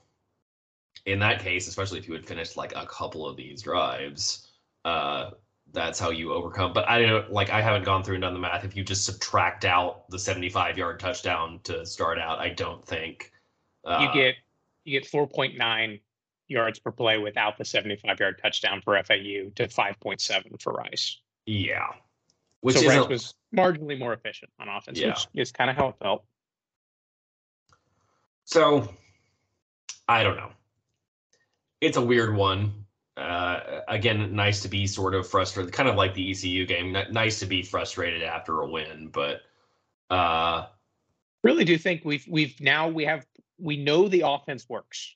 in 1.05 1.19
that 1.21 1.41
case, 1.41 1.69
especially 1.69 1.99
if 1.99 2.09
you 2.09 2.15
had 2.15 2.25
finished 2.25 2.57
like 2.57 2.73
a 2.75 2.87
couple 2.87 3.27
of 3.27 3.37
these 3.37 3.63
drives, 3.63 4.49
uh, 4.85 5.31
that's 5.73 5.99
how 5.99 6.11
you 6.11 6.33
overcome. 6.33 6.73
But 6.73 6.89
I 6.89 7.03
don't 7.03 7.31
like 7.31 7.51
I 7.51 7.61
haven't 7.61 7.85
gone 7.85 8.03
through 8.03 8.15
and 8.15 8.23
done 8.23 8.33
the 8.33 8.41
math. 8.41 8.65
If 8.65 8.75
you 8.75 8.83
just 8.83 9.05
subtract 9.05 9.65
out 9.65 10.09
the 10.09 10.19
75 10.19 10.79
yard 10.79 10.99
touchdown 10.99 11.61
to 11.65 11.85
start 11.85 12.19
out, 12.19 12.39
I 12.39 12.49
don't 12.49 12.85
think 12.87 13.33
uh, 13.85 14.09
you 14.15 14.21
get 14.21 14.35
you 14.85 14.99
get 14.99 15.11
4.9 15.11 16.01
yards 16.49 16.79
per 16.79 16.91
play 16.91 17.19
without 17.19 17.59
the 17.59 17.65
75 17.65 18.19
yard 18.19 18.41
touchdown 18.43 18.81
for 18.81 18.97
FAU 19.03 19.51
to 19.57 19.69
5.7 19.69 20.63
for 20.63 20.73
Rice. 20.73 21.21
Yeah, 21.45 21.89
which 22.61 22.77
so 22.77 22.89
Rice 22.89 23.09
was 23.09 23.35
marginally 23.55 23.99
more 23.99 24.13
efficient 24.13 24.51
on 24.59 24.69
offense, 24.69 24.99
yeah. 24.99 25.09
which 25.09 25.27
is 25.35 25.53
kind 25.53 25.71
of 25.71 25.77
how 25.77 25.89
it 25.89 25.95
felt. 26.01 26.25
So 28.45 28.89
I 30.09 30.23
don't 30.23 30.37
know. 30.37 30.51
It's 31.81 31.97
a 31.97 32.03
weird 32.03 32.35
one. 32.35 32.85
Uh, 33.17 33.81
again, 33.89 34.35
nice 34.35 34.63
to 34.63 34.69
be 34.69 34.87
sort 34.87 35.15
of 35.15 35.29
frustrated, 35.29 35.73
kind 35.73 35.89
of 35.89 35.97
like 35.97 36.15
the 36.15 36.31
ECU 36.31 36.67
game. 36.67 36.97
nice 37.11 37.41
to 37.41 37.47
be 37.47 37.63
frustrated 37.63 38.23
after 38.23 38.61
a 38.61 38.69
win, 38.69 39.11
but 39.13 39.41
uh, 40.09 40.67
really 41.43 41.65
do 41.65 41.77
think 41.77 42.05
we've 42.05 42.27
we've 42.29 42.61
now 42.61 42.89
we 42.89 43.05
have 43.05 43.27
we 43.59 43.77
know 43.77 44.09
the 44.09 44.23
offense 44.25 44.69
works. 44.69 45.15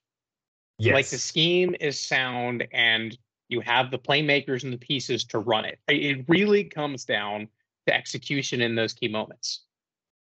Yes. 0.78 0.94
Like 0.94 1.08
the 1.08 1.18
scheme 1.18 1.76
is 1.78 2.00
sound, 2.00 2.66
and 2.72 3.16
you 3.52 3.60
have 3.60 3.90
the 3.90 3.98
playmakers 3.98 4.64
and 4.64 4.72
the 4.72 4.78
pieces 4.78 5.24
to 5.24 5.38
run 5.38 5.64
it. 5.64 5.78
It 5.86 6.24
really 6.28 6.64
comes 6.64 7.04
down 7.04 7.48
to 7.86 7.94
execution 7.94 8.60
in 8.60 8.74
those 8.74 8.92
key 8.92 9.08
moments 9.08 9.60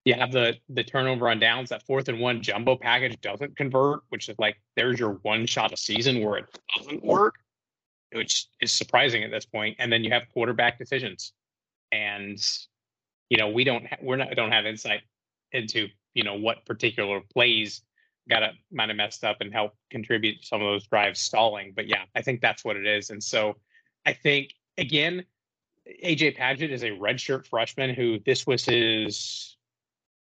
you 0.04 0.14
have 0.14 0.33
the 0.33 0.57
the 0.69 0.85
turnover 0.85 1.28
on 1.28 1.40
downs. 1.40 1.71
That 1.71 1.83
fourth 1.83 2.09
and 2.09 2.21
one 2.21 2.43
jumbo 2.43 2.76
package 2.76 3.21
doesn't 3.21 3.57
convert, 3.57 4.00
which 4.11 4.28
is 4.28 4.37
like 4.38 4.57
there's 4.76 4.99
your 4.99 5.19
one 5.23 5.47
shot 5.47 5.73
a 5.73 5.76
season 5.76 6.23
where 6.23 6.38
it 6.38 6.59
doesn't 6.76 7.02
work, 7.02 7.37
which 8.12 8.47
is 8.61 8.71
surprising 8.71 9.25
at 9.25 9.31
this 9.31 9.47
point. 9.47 9.76
And 9.78 9.90
then 9.93 10.04
you 10.04 10.11
have 10.11 10.25
quarterback 10.33 10.78
decisions, 10.78 11.33
and 11.90 12.38
you 13.31 13.38
know 13.38 13.49
we 13.49 13.64
don't 13.64 13.87
ha- 13.87 13.97
we're 14.02 14.16
not 14.16 14.31
don't 14.35 14.52
have 14.52 14.66
insight 14.66 15.00
into 15.52 15.88
you 16.12 16.23
know 16.23 16.35
what 16.35 16.66
particular 16.66 17.21
plays 17.33 17.81
got 18.28 18.43
it 18.43 18.54
might 18.73 18.88
have 18.88 18.97
messed 18.97 19.25
up 19.25 19.38
and 19.40 19.52
helped 19.52 19.76
contribute 19.90 20.40
to 20.40 20.47
some 20.47 20.61
of 20.61 20.66
those 20.66 20.87
drives 20.87 21.21
stalling. 21.21 21.73
But 21.75 21.88
yeah, 21.88 22.04
I 22.14 22.23
think 22.23 22.40
that's 22.40 22.64
what 22.64 22.76
it 22.76 22.87
is. 22.87 23.11
And 23.11 23.23
so 23.23 23.57
I 24.07 24.12
think 24.12 24.54
again, 24.78 25.25
AJ 26.04 26.38
Padgett 26.38 26.71
is 26.71 26.83
a 26.83 26.90
redshirt 26.90 27.47
freshman 27.47 27.95
who 27.95 28.19
this 28.25 28.47
was 28.47 28.64
his 28.64 29.57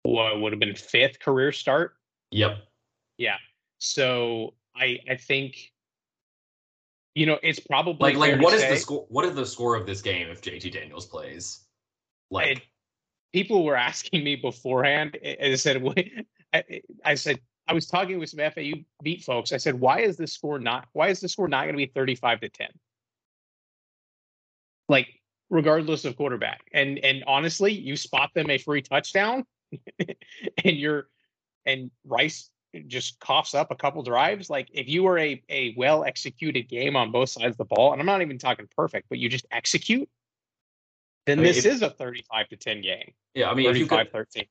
what 0.03 0.39
would 0.39 0.53
have 0.53 0.60
been 0.60 0.75
fifth 0.75 1.20
career 1.20 1.51
start. 1.51 1.94
Yep. 2.32 2.58
Yeah. 3.18 3.38
So 3.79 4.53
I 4.75 5.00
I 5.10 5.15
think 5.15 5.72
you 7.15 7.25
know 7.25 7.38
it's 7.44 7.60
probably 7.60 8.13
like 8.13 8.32
like 8.34 8.41
what 8.41 8.53
is 8.53 8.62
say, 8.62 8.70
the 8.70 8.77
score 8.77 9.06
what 9.10 9.25
is 9.25 9.36
the 9.36 9.46
score 9.46 9.75
of 9.75 9.86
this 9.86 10.01
game 10.01 10.29
if 10.29 10.41
JT 10.41 10.72
Daniels 10.72 11.06
plays? 11.06 11.65
Like 12.32 12.58
it, 12.58 12.62
people 13.34 13.65
were 13.65 13.75
asking 13.75 14.24
me 14.24 14.38
beforehand. 14.38 15.18
I 15.24 15.56
said 15.56 15.84
I, 16.53 16.63
I 17.03 17.15
said 17.15 17.39
I 17.69 17.73
was 17.73 17.85
talking 17.85 18.17
with 18.17 18.29
some 18.29 18.39
FAU 18.39 18.81
beat 19.03 19.23
folks. 19.23 19.53
I 19.53 19.57
said, 19.57 19.79
why 19.79 19.99
is 19.99 20.17
this 20.17 20.33
score 20.33 20.57
not 20.57 20.88
why 20.93 21.09
is 21.09 21.19
the 21.19 21.29
score 21.29 21.47
not 21.47 21.65
going 21.65 21.73
to 21.73 21.77
be 21.77 21.85
35 21.85 22.41
to 22.41 22.49
10? 22.49 22.67
Like 24.89 25.07
regardless 25.51 26.03
of 26.03 26.17
quarterback. 26.17 26.61
And 26.73 26.97
and 26.99 27.23
honestly, 27.27 27.71
you 27.71 27.95
spot 27.95 28.31
them 28.33 28.49
a 28.49 28.57
free 28.57 28.81
touchdown, 28.81 29.45
and 29.99 30.17
you're 30.63 31.07
and 31.65 31.91
Rice 32.05 32.49
just 32.88 33.19
coughs 33.19 33.53
up 33.53 33.69
a 33.69 33.75
couple 33.75 34.01
drives. 34.01 34.49
Like 34.49 34.69
if 34.73 34.89
you 34.89 35.03
were 35.03 35.19
a 35.19 35.41
a 35.49 35.75
well 35.77 36.03
executed 36.03 36.69
game 36.69 36.95
on 36.95 37.11
both 37.11 37.29
sides 37.29 37.53
of 37.53 37.57
the 37.57 37.65
ball, 37.65 37.91
and 37.91 38.01
I'm 38.01 38.07
not 38.07 38.23
even 38.23 38.39
talking 38.39 38.67
perfect, 38.75 39.09
but 39.09 39.19
you 39.19 39.29
just 39.29 39.45
execute, 39.51 40.09
then 41.27 41.38
I 41.39 41.43
mean, 41.43 41.53
this 41.53 41.65
if, 41.65 41.73
is 41.73 41.81
a 41.83 41.91
35 41.91 42.49
to 42.49 42.57
10 42.57 42.81
game. 42.81 43.13
Yeah, 43.35 43.51
I 43.51 43.53
mean 43.53 43.67
35 43.67 43.75
if 43.75 43.79
you 43.79 43.85
could, 43.88 44.11
13. 44.11 44.45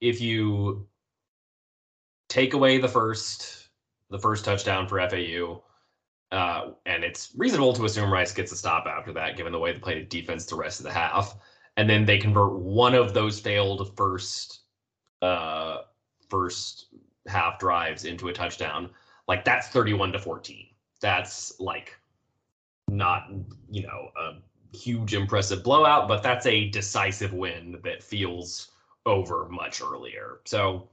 If 0.00 0.20
you 0.20 0.88
take 2.32 2.54
away 2.54 2.78
the 2.78 2.88
first 2.88 3.68
the 4.08 4.18
first 4.18 4.44
touchdown 4.44 4.88
for 4.88 5.06
FAU, 5.08 5.62
uh, 6.32 6.70
and 6.86 7.04
it's 7.04 7.32
reasonable 7.36 7.72
to 7.74 7.84
assume 7.84 8.12
Rice 8.12 8.32
gets 8.32 8.52
a 8.52 8.56
stop 8.56 8.86
after 8.86 9.12
that, 9.12 9.36
given 9.36 9.52
the 9.52 9.58
way 9.58 9.72
they 9.72 9.78
played 9.78 10.08
defense 10.08 10.46
the 10.46 10.56
rest 10.56 10.80
of 10.80 10.84
the 10.84 10.92
half. 10.92 11.34
And 11.76 11.88
then 11.88 12.04
they 12.04 12.18
convert 12.18 12.52
one 12.52 12.94
of 12.94 13.14
those 13.14 13.40
failed 13.40 13.96
first 13.96 14.62
uh, 15.20 15.82
first 16.28 16.86
half 17.26 17.58
drives 17.58 18.04
into 18.04 18.28
a 18.28 18.32
touchdown, 18.32 18.90
like 19.28 19.44
that's 19.44 19.68
31 19.68 20.12
to 20.12 20.18
14. 20.18 20.66
That's 21.00 21.58
like 21.60 21.98
not, 22.88 23.28
you 23.70 23.82
know, 23.82 24.08
a 24.18 24.76
huge 24.76 25.14
impressive 25.14 25.62
blowout, 25.62 26.08
but 26.08 26.22
that's 26.22 26.46
a 26.46 26.70
decisive 26.70 27.34
win 27.34 27.78
that 27.84 28.02
feels 28.02 28.70
over 29.04 29.48
much 29.50 29.82
earlier. 29.82 30.40
So 30.46 30.88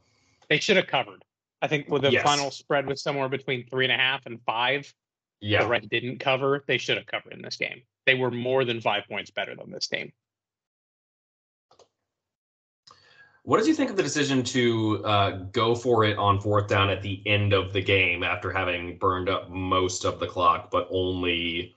they 0.50 0.60
should 0.60 0.78
have 0.78 0.88
covered. 0.88 1.24
I 1.62 1.68
think 1.68 1.90
with 1.90 2.04
the 2.04 2.12
yes. 2.12 2.24
final 2.24 2.52
spread 2.52 2.88
was 2.88 3.02
somewhere 3.02 3.30
between 3.30 3.66
three 3.68 3.86
and 3.86 3.92
a 3.92 3.98
half 3.98 4.26
and 4.26 4.40
five. 4.46 4.92
Yeah. 5.42 5.64
The 5.64 5.70
Red 5.70 5.90
didn't 5.90 6.20
cover. 6.20 6.64
They 6.68 6.78
should 6.78 6.98
have 6.98 7.06
covered 7.06 7.34
in 7.34 7.42
this 7.42 7.58
game. 7.58 7.82
They 8.06 8.16
were 8.16 8.32
more 8.32 8.66
than 8.66 8.82
five 8.82 9.04
points 9.10 9.32
better 9.32 9.56
than 9.56 9.72
this 9.72 9.88
team. 9.88 10.12
What 13.44 13.58
did 13.58 13.68
you 13.68 13.74
think 13.74 13.90
of 13.90 13.96
the 13.96 14.04
decision 14.04 14.44
to 14.44 15.04
uh, 15.06 15.32
go 15.52 15.74
for 15.74 16.04
it 16.04 16.18
on 16.18 16.40
fourth 16.40 16.68
down 16.68 16.90
at 16.90 17.02
the 17.02 17.22
end 17.26 17.54
of 17.54 17.74
the 17.74 17.82
game 17.82 18.22
after 18.22 18.52
having 18.52 18.98
burned 18.98 19.30
up 19.30 19.50
most 19.50 20.06
of 20.06 20.20
the 20.20 20.28
clock, 20.28 20.70
but 20.70 20.88
only 20.92 21.76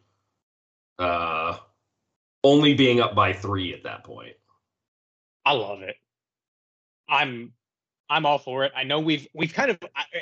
uh, 0.99 1.57
only 2.45 2.75
being 2.75 3.01
up 3.01 3.15
by 3.15 3.33
three 3.33 3.73
at 3.73 3.85
that 3.85 4.05
point? 4.05 4.35
I 5.45 5.53
love 5.53 5.83
it. 5.83 5.97
I'm 7.09 7.53
I'm 8.13 8.27
all 8.27 8.39
for 8.39 8.65
it. 8.65 8.73
I 8.77 8.85
know 8.85 9.01
we've 9.01 9.27
we've 9.33 9.55
kind 9.55 9.71
of 9.71 9.79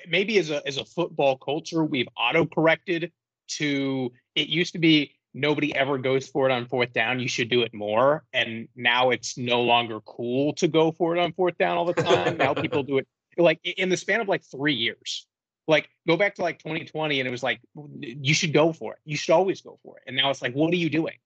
maybe 0.09 0.39
as 0.39 0.51
a 0.51 0.65
as 0.67 0.77
a 0.77 0.85
football 0.85 1.37
culture 1.37 1.85
we've 1.85 2.07
auto 2.17 2.47
corrected 2.47 3.11
to 3.59 4.13
it 4.37 4.47
used 4.47 4.75
to 4.75 4.79
be 4.79 5.17
nobody 5.35 5.75
ever 5.75 5.99
goes 5.99 6.29
for 6.29 6.49
it 6.49 6.53
on 6.53 6.67
fourth 6.67 6.93
down. 6.93 7.19
You 7.19 7.29
should 7.29 7.51
do 7.51 7.63
it 7.63 7.75
more. 7.75 8.25
And 8.33 8.69
now 8.77 9.11
it's 9.11 9.37
no 9.37 9.63
longer 9.63 10.01
cool 10.03 10.53
to 10.55 10.69
go 10.69 10.93
for 10.93 11.17
it 11.17 11.21
on 11.21 11.33
fourth 11.33 11.59
down 11.59 11.77
all 11.77 11.85
the 11.85 11.95
time. 11.95 12.37
now 12.37 12.55
people 12.63 12.85
do 12.85 12.99
it 12.99 13.09
like 13.37 13.59
in 13.65 13.89
the 13.89 13.97
span 13.97 14.21
of 14.21 14.29
like 14.29 14.45
three 14.45 14.75
years. 14.75 15.27
Like 15.67 15.89
go 16.07 16.17
back 16.17 16.37
to 16.37 16.43
like 16.43 16.61
2020 16.61 17.19
and 17.19 17.27
it 17.27 17.31
was 17.31 17.43
like 17.43 17.61
you 17.75 18.35
should 18.35 18.53
go 18.53 18.73
for 18.73 18.93
it. 18.93 19.01
You 19.05 19.17
should 19.17 19.33
always 19.33 19.61
go 19.63 19.81
for 19.83 19.97
it. 19.97 20.05
And 20.07 20.17
now 20.17 20.31
it's 20.31 20.43
like, 20.43 20.55
what 20.55 20.73
are 20.73 20.77
you 20.77 20.91
doing? 20.91 21.17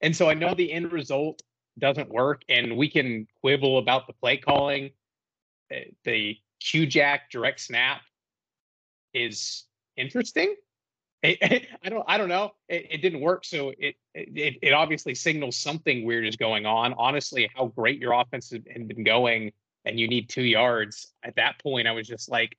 And 0.00 0.14
so 0.14 0.30
I 0.30 0.34
know 0.34 0.54
the 0.54 0.72
end 0.72 0.92
result 0.92 1.42
doesn't 1.78 2.10
work, 2.10 2.42
and 2.48 2.76
we 2.76 2.90
can 2.90 3.26
quibble 3.40 3.78
about 3.78 4.06
the 4.06 4.12
play 4.12 4.36
calling. 4.36 4.90
The 6.04 6.36
Q 6.60 6.86
Jack 6.86 7.30
direct 7.30 7.60
snap 7.60 8.02
is 9.14 9.64
interesting 9.96 10.54
I 11.24 11.68
don't 11.88 12.04
I 12.08 12.18
don't 12.18 12.28
know. 12.28 12.50
It, 12.68 12.86
it, 12.90 13.02
didn't 13.02 13.20
work, 13.20 13.44
so 13.44 13.72
it, 13.78 13.94
it 14.12 14.58
it 14.60 14.72
obviously 14.72 15.14
signals 15.14 15.56
something 15.56 16.04
weird 16.04 16.26
is 16.26 16.34
going 16.34 16.66
on. 16.66 16.94
Honestly, 16.94 17.48
how 17.54 17.66
great 17.66 18.00
your 18.00 18.12
offense 18.12 18.50
had 18.50 18.88
been 18.88 19.04
going, 19.04 19.52
and 19.84 20.00
you 20.00 20.08
need 20.08 20.28
two 20.28 20.42
yards. 20.42 21.12
At 21.22 21.36
that 21.36 21.60
point, 21.62 21.86
I 21.86 21.92
was 21.92 22.08
just 22.08 22.28
like, 22.28 22.58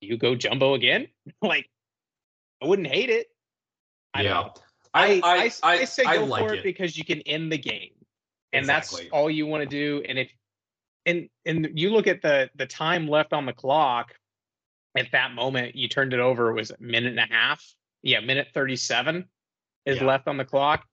"You 0.00 0.16
go 0.16 0.36
jumbo 0.36 0.74
again?" 0.74 1.08
like, 1.42 1.68
I 2.62 2.66
wouldn't 2.66 2.86
hate 2.86 3.10
it. 3.10 3.26
I 4.14 4.22
yeah, 4.22 4.48
I 4.94 5.04
I, 5.04 5.20
I, 5.24 5.52
I, 5.64 5.72
I 5.80 5.84
say 5.86 6.04
go 6.04 6.26
like 6.26 6.46
for 6.46 6.54
it, 6.54 6.60
it, 6.60 6.62
because 6.62 6.96
you 6.96 7.04
can 7.04 7.20
end 7.22 7.50
the 7.50 7.58
game, 7.58 7.94
and 8.52 8.60
exactly. 8.60 9.02
that's 9.02 9.12
all 9.12 9.28
you 9.28 9.46
want 9.46 9.62
to 9.62 9.68
do. 9.68 10.04
And 10.08 10.20
if 10.20 10.30
and 11.06 11.28
and 11.46 11.68
you 11.74 11.90
look 11.90 12.06
at 12.06 12.22
the 12.22 12.50
the 12.56 12.66
time 12.66 13.08
left 13.08 13.32
on 13.32 13.46
the 13.46 13.52
clock 13.52 14.14
at 14.96 15.10
that 15.12 15.32
moment 15.32 15.74
you 15.74 15.88
turned 15.88 16.12
it 16.12 16.20
over 16.20 16.50
it 16.50 16.54
was 16.54 16.70
a 16.70 16.76
minute 16.80 17.10
and 17.10 17.20
a 17.20 17.32
half. 17.32 17.64
Yeah 18.02 18.20
minute 18.20 18.48
37 18.54 19.24
is 19.86 19.96
yeah. 19.96 20.04
left 20.04 20.28
on 20.28 20.36
the 20.36 20.44
clock. 20.44 20.86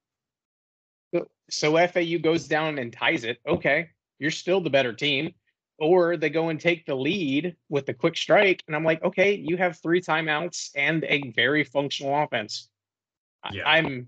So 1.49 1.87
fau 1.87 2.17
goes 2.21 2.47
down 2.47 2.77
and 2.77 2.91
ties 2.91 3.23
it 3.23 3.39
okay 3.47 3.89
you're 4.19 4.31
still 4.31 4.61
the 4.61 4.69
better 4.69 4.93
team. 4.93 5.33
Or 5.79 6.17
they 6.17 6.31
go 6.31 6.49
and 6.49 6.59
take 6.59 6.87
the 6.87 6.95
lead 6.95 7.55
with 7.69 7.85
the 7.85 7.93
quick 7.93 8.17
strike 8.17 8.63
and 8.67 8.75
i'm 8.75 8.83
like 8.83 9.03
okay 9.03 9.33
you 9.33 9.57
have 9.57 9.77
three 9.77 10.01
timeouts 10.01 10.71
and 10.75 11.03
a 11.03 11.31
very 11.31 11.63
functional 11.63 12.23
offense. 12.23 12.69
Yeah. 13.51 13.67
i'm 13.67 14.07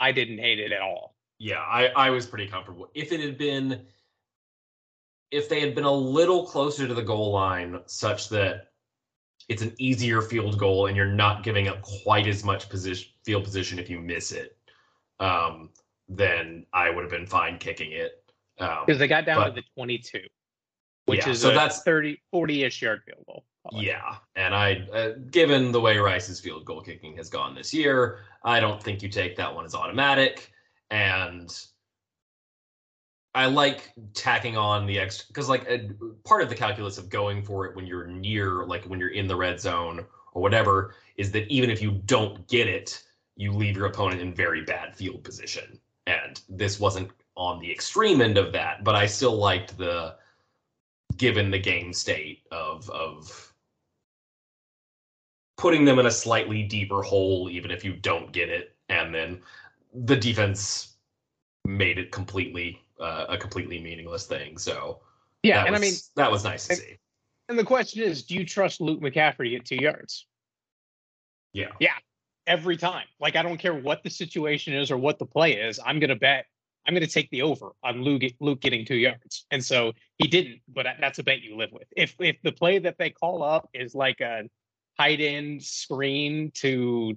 i 0.00 0.12
didn't 0.12 0.38
hate 0.38 0.58
it 0.58 0.72
at 0.72 0.80
all. 0.80 1.14
Yeah 1.38 1.60
i 1.60 1.88
i 1.88 2.10
was 2.10 2.26
pretty 2.26 2.46
comfortable. 2.46 2.88
If 2.94 3.12
it 3.12 3.20
had 3.20 3.36
been 3.36 3.84
if 5.34 5.48
they 5.48 5.58
had 5.58 5.74
been 5.74 5.84
a 5.84 5.92
little 5.92 6.46
closer 6.46 6.86
to 6.86 6.94
the 6.94 7.02
goal 7.02 7.32
line 7.32 7.80
such 7.86 8.28
that 8.28 8.68
it's 9.48 9.62
an 9.62 9.74
easier 9.78 10.22
field 10.22 10.56
goal 10.58 10.86
and 10.86 10.96
you're 10.96 11.06
not 11.06 11.42
giving 11.42 11.66
up 11.66 11.82
quite 11.82 12.28
as 12.28 12.44
much 12.44 12.68
position 12.68 13.10
field 13.24 13.42
position 13.42 13.78
if 13.78 13.90
you 13.90 14.00
miss 14.00 14.30
it 14.30 14.56
um, 15.18 15.70
then 16.08 16.64
i 16.72 16.88
would 16.88 17.02
have 17.02 17.10
been 17.10 17.26
fine 17.26 17.58
kicking 17.58 17.90
it 17.92 18.24
because 18.56 18.94
um, 18.94 18.98
they 18.98 19.08
got 19.08 19.26
down 19.26 19.38
but, 19.38 19.48
to 19.48 19.54
the 19.56 19.62
22 19.74 20.20
which 21.06 21.26
yeah, 21.26 21.32
is 21.32 21.40
so 21.40 21.50
that's 21.50 21.82
30 21.82 22.16
40ish 22.32 22.80
yard 22.80 23.02
field 23.04 23.24
goal. 23.26 23.44
Yeah 23.72 24.16
and 24.36 24.54
i 24.54 24.86
uh, 24.92 25.12
given 25.30 25.72
the 25.72 25.80
way 25.80 25.98
rice's 25.98 26.38
field 26.38 26.64
goal 26.64 26.80
kicking 26.80 27.16
has 27.16 27.28
gone 27.28 27.56
this 27.56 27.74
year 27.74 28.20
i 28.44 28.60
don't 28.60 28.80
think 28.80 29.02
you 29.02 29.08
take 29.08 29.34
that 29.36 29.52
one 29.52 29.64
as 29.64 29.74
automatic 29.74 30.52
and 30.90 31.66
I 33.34 33.46
like 33.46 33.92
tacking 34.14 34.56
on 34.56 34.86
the 34.86 34.98
X 34.98 35.22
because 35.22 35.48
like 35.48 35.68
a, 35.68 35.90
part 36.24 36.42
of 36.42 36.48
the 36.48 36.54
calculus 36.54 36.98
of 36.98 37.08
going 37.08 37.42
for 37.42 37.66
it 37.66 37.74
when 37.74 37.86
you're 37.86 38.06
near, 38.06 38.64
like 38.64 38.84
when 38.84 39.00
you're 39.00 39.10
in 39.10 39.26
the 39.26 39.34
red 39.36 39.60
zone 39.60 40.06
or 40.32 40.42
whatever, 40.42 40.94
is 41.16 41.32
that 41.32 41.48
even 41.48 41.68
if 41.68 41.82
you 41.82 41.92
don't 42.06 42.46
get 42.48 42.68
it, 42.68 43.02
you 43.36 43.52
leave 43.52 43.76
your 43.76 43.86
opponent 43.86 44.20
in 44.20 44.32
very 44.32 44.62
bad 44.62 44.94
field 44.94 45.24
position. 45.24 45.80
And 46.06 46.40
this 46.48 46.78
wasn't 46.78 47.10
on 47.36 47.58
the 47.58 47.70
extreme 47.70 48.20
end 48.20 48.38
of 48.38 48.52
that, 48.52 48.84
but 48.84 48.94
I 48.94 49.06
still 49.06 49.36
liked 49.36 49.76
the 49.76 50.14
given 51.16 51.50
the 51.50 51.58
game 51.58 51.92
state 51.92 52.42
of 52.50 52.88
of 52.90 53.52
putting 55.56 55.84
them 55.84 55.98
in 55.98 56.06
a 56.06 56.10
slightly 56.10 56.62
deeper 56.62 57.02
hole 57.02 57.48
even 57.48 57.70
if 57.70 57.84
you 57.84 57.94
don't 57.94 58.32
get 58.32 58.48
it 58.48 58.74
and 58.88 59.14
then 59.14 59.40
the 59.92 60.16
defense 60.16 60.96
made 61.64 61.98
it 61.98 62.10
completely 62.10 62.83
uh, 63.04 63.26
a 63.28 63.36
completely 63.38 63.78
meaningless 63.80 64.26
thing 64.26 64.56
so 64.58 65.00
Yeah, 65.42 65.64
and 65.66 65.76
I 65.76 65.78
mean, 65.78 65.94
that 66.16 66.30
was 66.30 66.42
nice 66.44 66.66
to 66.68 66.72
and- 66.74 66.82
see 66.82 66.98
and 67.50 67.58
the 67.58 67.64
question 67.64 68.02
is, 68.02 68.22
do 68.22 68.34
you 68.36 68.46
trust 68.46 68.80
Luke 68.80 69.00
McCaffrey 69.02 69.44
to 69.44 69.50
get 69.50 69.64
two 69.66 69.76
yards 69.76 70.26
Yeah. 71.52 71.72
yeah 71.78 71.96
every 72.46 72.76
time? 72.78 73.06
Like, 73.20 73.36
I 73.36 73.42
don't 73.42 73.58
care 73.58 73.74
what 73.74 74.02
the 74.02 74.08
situation 74.10 74.72
is 74.72 74.90
or 74.90 74.96
what 74.96 75.18
the 75.18 75.26
play 75.26 75.52
is. 75.54 75.78
I'm 75.84 76.00
gonna 76.00 76.16
bet. 76.16 76.46
I'm 76.86 76.94
gonna 76.94 77.06
take 77.06 77.28
the 77.30 77.42
over 77.42 77.72
on 77.82 78.02
Luke 78.02 78.22
Luke 78.40 78.60
getting 78.60 78.84
two 78.86 78.96
yards, 78.96 79.44
and 79.50 79.62
so 79.62 79.92
he 80.18 80.26
didn't. 80.26 80.60
But 80.68 80.86
that's 81.00 81.18
a 81.18 81.22
bet 81.22 81.42
you 81.42 81.56
live 81.56 81.72
with. 81.72 81.86
If 81.96 82.14
if 82.18 82.36
the 82.42 82.52
play 82.52 82.78
that 82.78 82.96
they 82.98 83.10
call 83.10 83.42
up 83.42 83.68
is 83.74 83.94
like 83.94 84.20
a 84.20 84.44
tight 84.98 85.20
end 85.20 85.62
screen 85.62 86.50
to, 86.62 87.16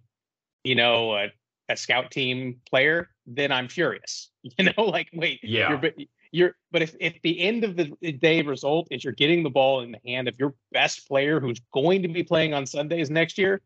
you 0.63 0.75
know, 0.75 1.15
a, 1.15 1.27
a 1.69 1.77
scout 1.77 2.11
team 2.11 2.61
player, 2.69 3.09
then 3.25 3.51
I'm 3.51 3.67
furious. 3.67 4.29
You 4.57 4.65
know, 4.65 4.83
like 4.85 5.09
wait, 5.13 5.41
Yeah. 5.43 5.69
you're, 5.69 5.77
but 5.77 5.93
you're 6.31 6.55
but 6.71 6.81
if 6.81 6.95
if 7.01 7.21
the 7.21 7.41
end 7.41 7.65
of 7.65 7.75
the 7.75 7.85
day 8.13 8.41
result 8.41 8.87
is 8.91 9.03
you're 9.03 9.11
getting 9.13 9.43
the 9.43 9.49
ball 9.49 9.81
in 9.81 9.91
the 9.91 9.99
hand 10.05 10.29
of 10.29 10.39
your 10.39 10.53
best 10.71 11.07
player 11.07 11.41
who's 11.41 11.59
going 11.73 12.01
to 12.03 12.07
be 12.07 12.23
playing 12.23 12.53
on 12.53 12.65
Sundays 12.65 13.09
next 13.09 13.37
year 13.37 13.61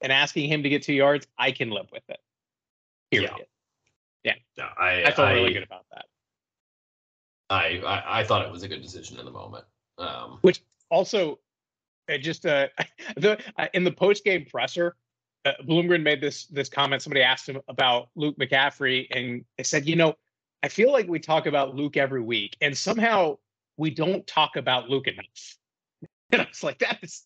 and 0.00 0.10
asking 0.10 0.48
him 0.50 0.62
to 0.62 0.68
get 0.70 0.82
two 0.82 0.94
yards, 0.94 1.26
I 1.38 1.52
can 1.52 1.68
live 1.70 1.86
with 1.92 2.02
it. 2.08 2.18
Period. 3.10 3.30
Yeah. 4.24 4.34
No, 4.56 4.64
I 4.78 5.04
I 5.04 5.10
felt 5.12 5.28
I, 5.28 5.32
really 5.34 5.52
good 5.52 5.64
about 5.64 5.84
that. 5.92 6.06
I, 7.50 7.82
I 7.84 8.20
I 8.20 8.24
thought 8.24 8.46
it 8.46 8.50
was 8.50 8.62
a 8.62 8.68
good 8.68 8.80
decision 8.82 9.18
in 9.18 9.26
the 9.26 9.30
moment 9.32 9.64
um 9.98 10.38
Which 10.40 10.62
Also, 10.90 11.38
just 12.20 12.46
uh, 12.46 12.68
the 13.16 13.38
uh, 13.58 13.68
in 13.74 13.84
the 13.84 13.92
post 13.92 14.24
game 14.24 14.46
presser, 14.50 14.96
uh, 15.44 15.52
Bloomgren 15.66 16.02
made 16.02 16.20
this 16.20 16.46
this 16.46 16.68
comment. 16.68 17.02
Somebody 17.02 17.22
asked 17.22 17.48
him 17.48 17.60
about 17.68 18.08
Luke 18.14 18.36
McCaffrey, 18.38 19.06
and 19.10 19.44
they 19.56 19.64
said, 19.64 19.86
you 19.86 19.96
know, 19.96 20.14
I 20.62 20.68
feel 20.68 20.92
like 20.92 21.08
we 21.08 21.18
talk 21.18 21.46
about 21.46 21.74
Luke 21.74 21.96
every 21.96 22.20
week, 22.22 22.56
and 22.60 22.76
somehow 22.76 23.38
we 23.76 23.90
don't 23.90 24.26
talk 24.26 24.56
about 24.56 24.88
Luke 24.88 25.08
enough. 25.08 25.24
And 26.32 26.40
I 26.40 26.46
was 26.48 26.62
like, 26.62 26.78
that 26.78 26.98
is 27.02 27.24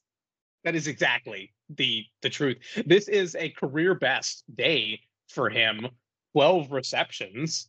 that 0.64 0.75
is 0.75 0.88
exactly 0.88 1.52
the 1.76 2.04
the 2.23 2.28
truth. 2.28 2.56
This 2.85 3.06
is 3.06 3.37
a 3.37 3.50
career 3.50 3.94
best 3.94 4.42
day 4.56 5.00
for 5.28 5.49
him. 5.49 5.87
Twelve 6.32 6.73
receptions, 6.73 7.68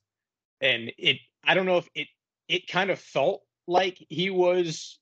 and 0.61 0.91
it. 0.97 1.17
I 1.43 1.53
don't 1.53 1.67
know 1.67 1.77
if 1.77 1.87
it 1.93 2.07
it 2.47 2.67
kind 2.67 2.89
of 2.89 2.99
felt 2.99 3.43
like 3.67 4.03
he 4.09 4.31
was 4.31 4.97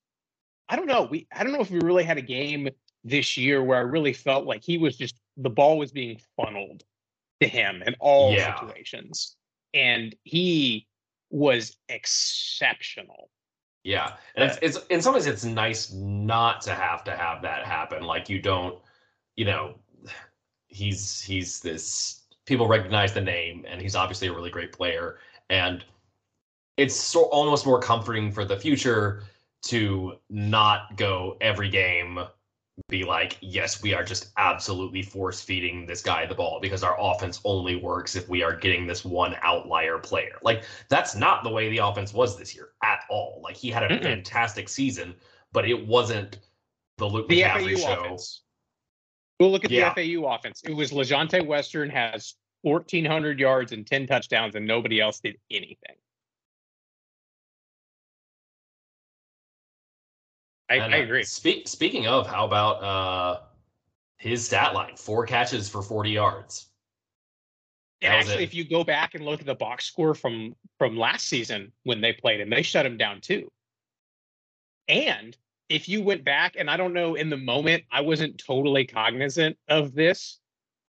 I 0.67 0.75
don't 0.75 0.87
know. 0.87 1.07
We 1.09 1.27
I 1.33 1.43
don't 1.43 1.53
know 1.53 1.61
if 1.61 1.71
we 1.71 1.79
really 1.79 2.03
had 2.03 2.17
a 2.17 2.21
game 2.21 2.69
this 3.03 3.37
year 3.37 3.63
where 3.63 3.77
I 3.77 3.81
really 3.81 4.13
felt 4.13 4.45
like 4.45 4.63
he 4.63 4.77
was 4.77 4.97
just 4.97 5.15
the 5.37 5.49
ball 5.49 5.77
was 5.77 5.91
being 5.91 6.19
funneled 6.37 6.83
to 7.41 7.47
him 7.47 7.83
in 7.85 7.95
all 7.99 8.33
Yeah. 8.33 8.57
situations. 8.59 9.35
And 9.73 10.15
he 10.23 10.87
was 11.29 11.77
exceptional. 11.89 13.29
Yeah, 13.83 14.13
and 14.35 14.45
it's, 14.45 14.57
it's 14.61 14.85
in 14.87 14.99
some 15.01 15.13
ways 15.13 15.27
it's 15.27 15.43
nice 15.43 15.93
not 15.93 16.61
to 16.61 16.71
have 16.73 17.03
to 17.03 17.15
have 17.15 17.43
that 17.43 17.65
happen. 17.65 18.03
Like 18.03 18.29
you 18.29 18.41
don't, 18.41 18.79
you 19.35 19.45
know, 19.45 19.75
he's 20.67 21.21
he's 21.21 21.59
this 21.59 22.23
people 22.45 22.67
recognize 22.67 23.13
the 23.13 23.21
name, 23.21 23.63
and 23.67 23.79
he's 23.79 23.95
obviously 23.95 24.27
a 24.27 24.33
really 24.33 24.49
great 24.49 24.71
player, 24.71 25.19
and 25.51 25.85
it's 26.77 26.95
so 26.95 27.25
almost 27.25 27.65
more 27.67 27.79
comforting 27.79 28.31
for 28.31 28.43
the 28.43 28.57
future 28.57 29.23
to 29.63 30.13
not 30.29 30.97
go 30.97 31.37
every 31.39 31.69
game 31.69 32.19
be 32.89 33.03
like, 33.03 33.37
yes, 33.41 33.81
we 33.81 33.93
are 33.93 34.03
just 34.03 34.31
absolutely 34.37 35.01
force 35.01 35.41
feeding 35.41 35.85
this 35.85 36.01
guy 36.01 36.25
the 36.25 36.35
ball 36.35 36.59
because 36.61 36.83
our 36.83 36.95
offense 36.99 37.39
only 37.45 37.77
works 37.77 38.15
if 38.15 38.27
we 38.29 38.43
are 38.43 38.55
getting 38.55 38.85
this 38.85 39.05
one 39.05 39.35
outlier 39.41 39.97
player. 39.97 40.37
Like 40.43 40.63
that's 40.89 41.15
not 41.15 41.43
the 41.43 41.49
way 41.49 41.69
the 41.69 41.77
offense 41.77 42.13
was 42.13 42.37
this 42.37 42.53
year 42.53 42.69
at 42.83 42.99
all. 43.09 43.39
Like 43.43 43.55
he 43.55 43.69
had 43.69 43.83
a 43.83 43.89
Mm-mm. 43.89 44.03
fantastic 44.03 44.67
season, 44.69 45.15
but 45.51 45.67
it 45.67 45.87
wasn't 45.87 46.39
the 46.97 47.05
Luke 47.05 47.27
The 47.29 47.41
McCaffrey 47.41 47.75
FAU 47.79 47.93
show. 47.95 48.03
offense. 48.05 48.41
We'll 49.39 49.51
look 49.51 49.65
at 49.65 49.71
Yeah. 49.71 49.93
the 49.93 50.15
FAU 50.19 50.27
offense. 50.27 50.61
It 50.65 50.73
was 50.73 50.91
LaJohntay 50.91 51.45
Wester 51.45 51.89
has 51.89 52.35
1,400 52.61 53.39
yards 53.39 53.71
and 53.71 53.85
10 53.85 54.07
touchdowns, 54.07 54.55
and 54.55 54.65
nobody 54.65 54.99
else 54.99 55.19
did 55.19 55.37
anything. 55.51 55.95
I, 60.69 60.75
And, 60.75 60.95
I 60.95 60.99
uh, 60.99 61.03
agree. 61.03 61.23
Speak, 61.23 61.67
speaking 61.67 62.07
of, 62.07 62.27
how 62.27 62.45
about 62.45 62.83
uh 62.83 63.41
his 64.17 64.45
stat 64.45 64.73
line? 64.73 64.95
Four 64.95 65.25
catches 65.25 65.69
for 65.69 65.81
40 65.81 66.11
yards. 66.11 66.67
That 68.01 68.11
actually, 68.11 68.43
if 68.43 68.53
you 68.53 68.67
go 68.67 68.83
back 68.83 69.15
and 69.15 69.25
look 69.25 69.39
at 69.39 69.45
the 69.45 69.55
box 69.55 69.85
score 69.85 70.13
from 70.13 70.55
from 70.77 70.97
last 70.97 71.27
season 71.27 71.71
when 71.83 72.01
they 72.01 72.13
played 72.13 72.39
him, 72.39 72.49
they 72.49 72.61
shut 72.61 72.85
him 72.85 72.97
down 72.97 73.21
too. 73.21 73.49
And 74.87 75.35
if 75.69 75.89
you 75.89 76.03
went 76.03 76.23
back, 76.23 76.55
and 76.57 76.69
I 76.69 76.77
don't 76.77 76.93
know, 76.93 77.15
in 77.15 77.29
the 77.29 77.37
moment, 77.37 77.83
I 77.91 78.01
wasn't 78.01 78.37
totally 78.37 78.85
cognizant 78.85 79.57
of 79.67 79.95
this 79.95 80.39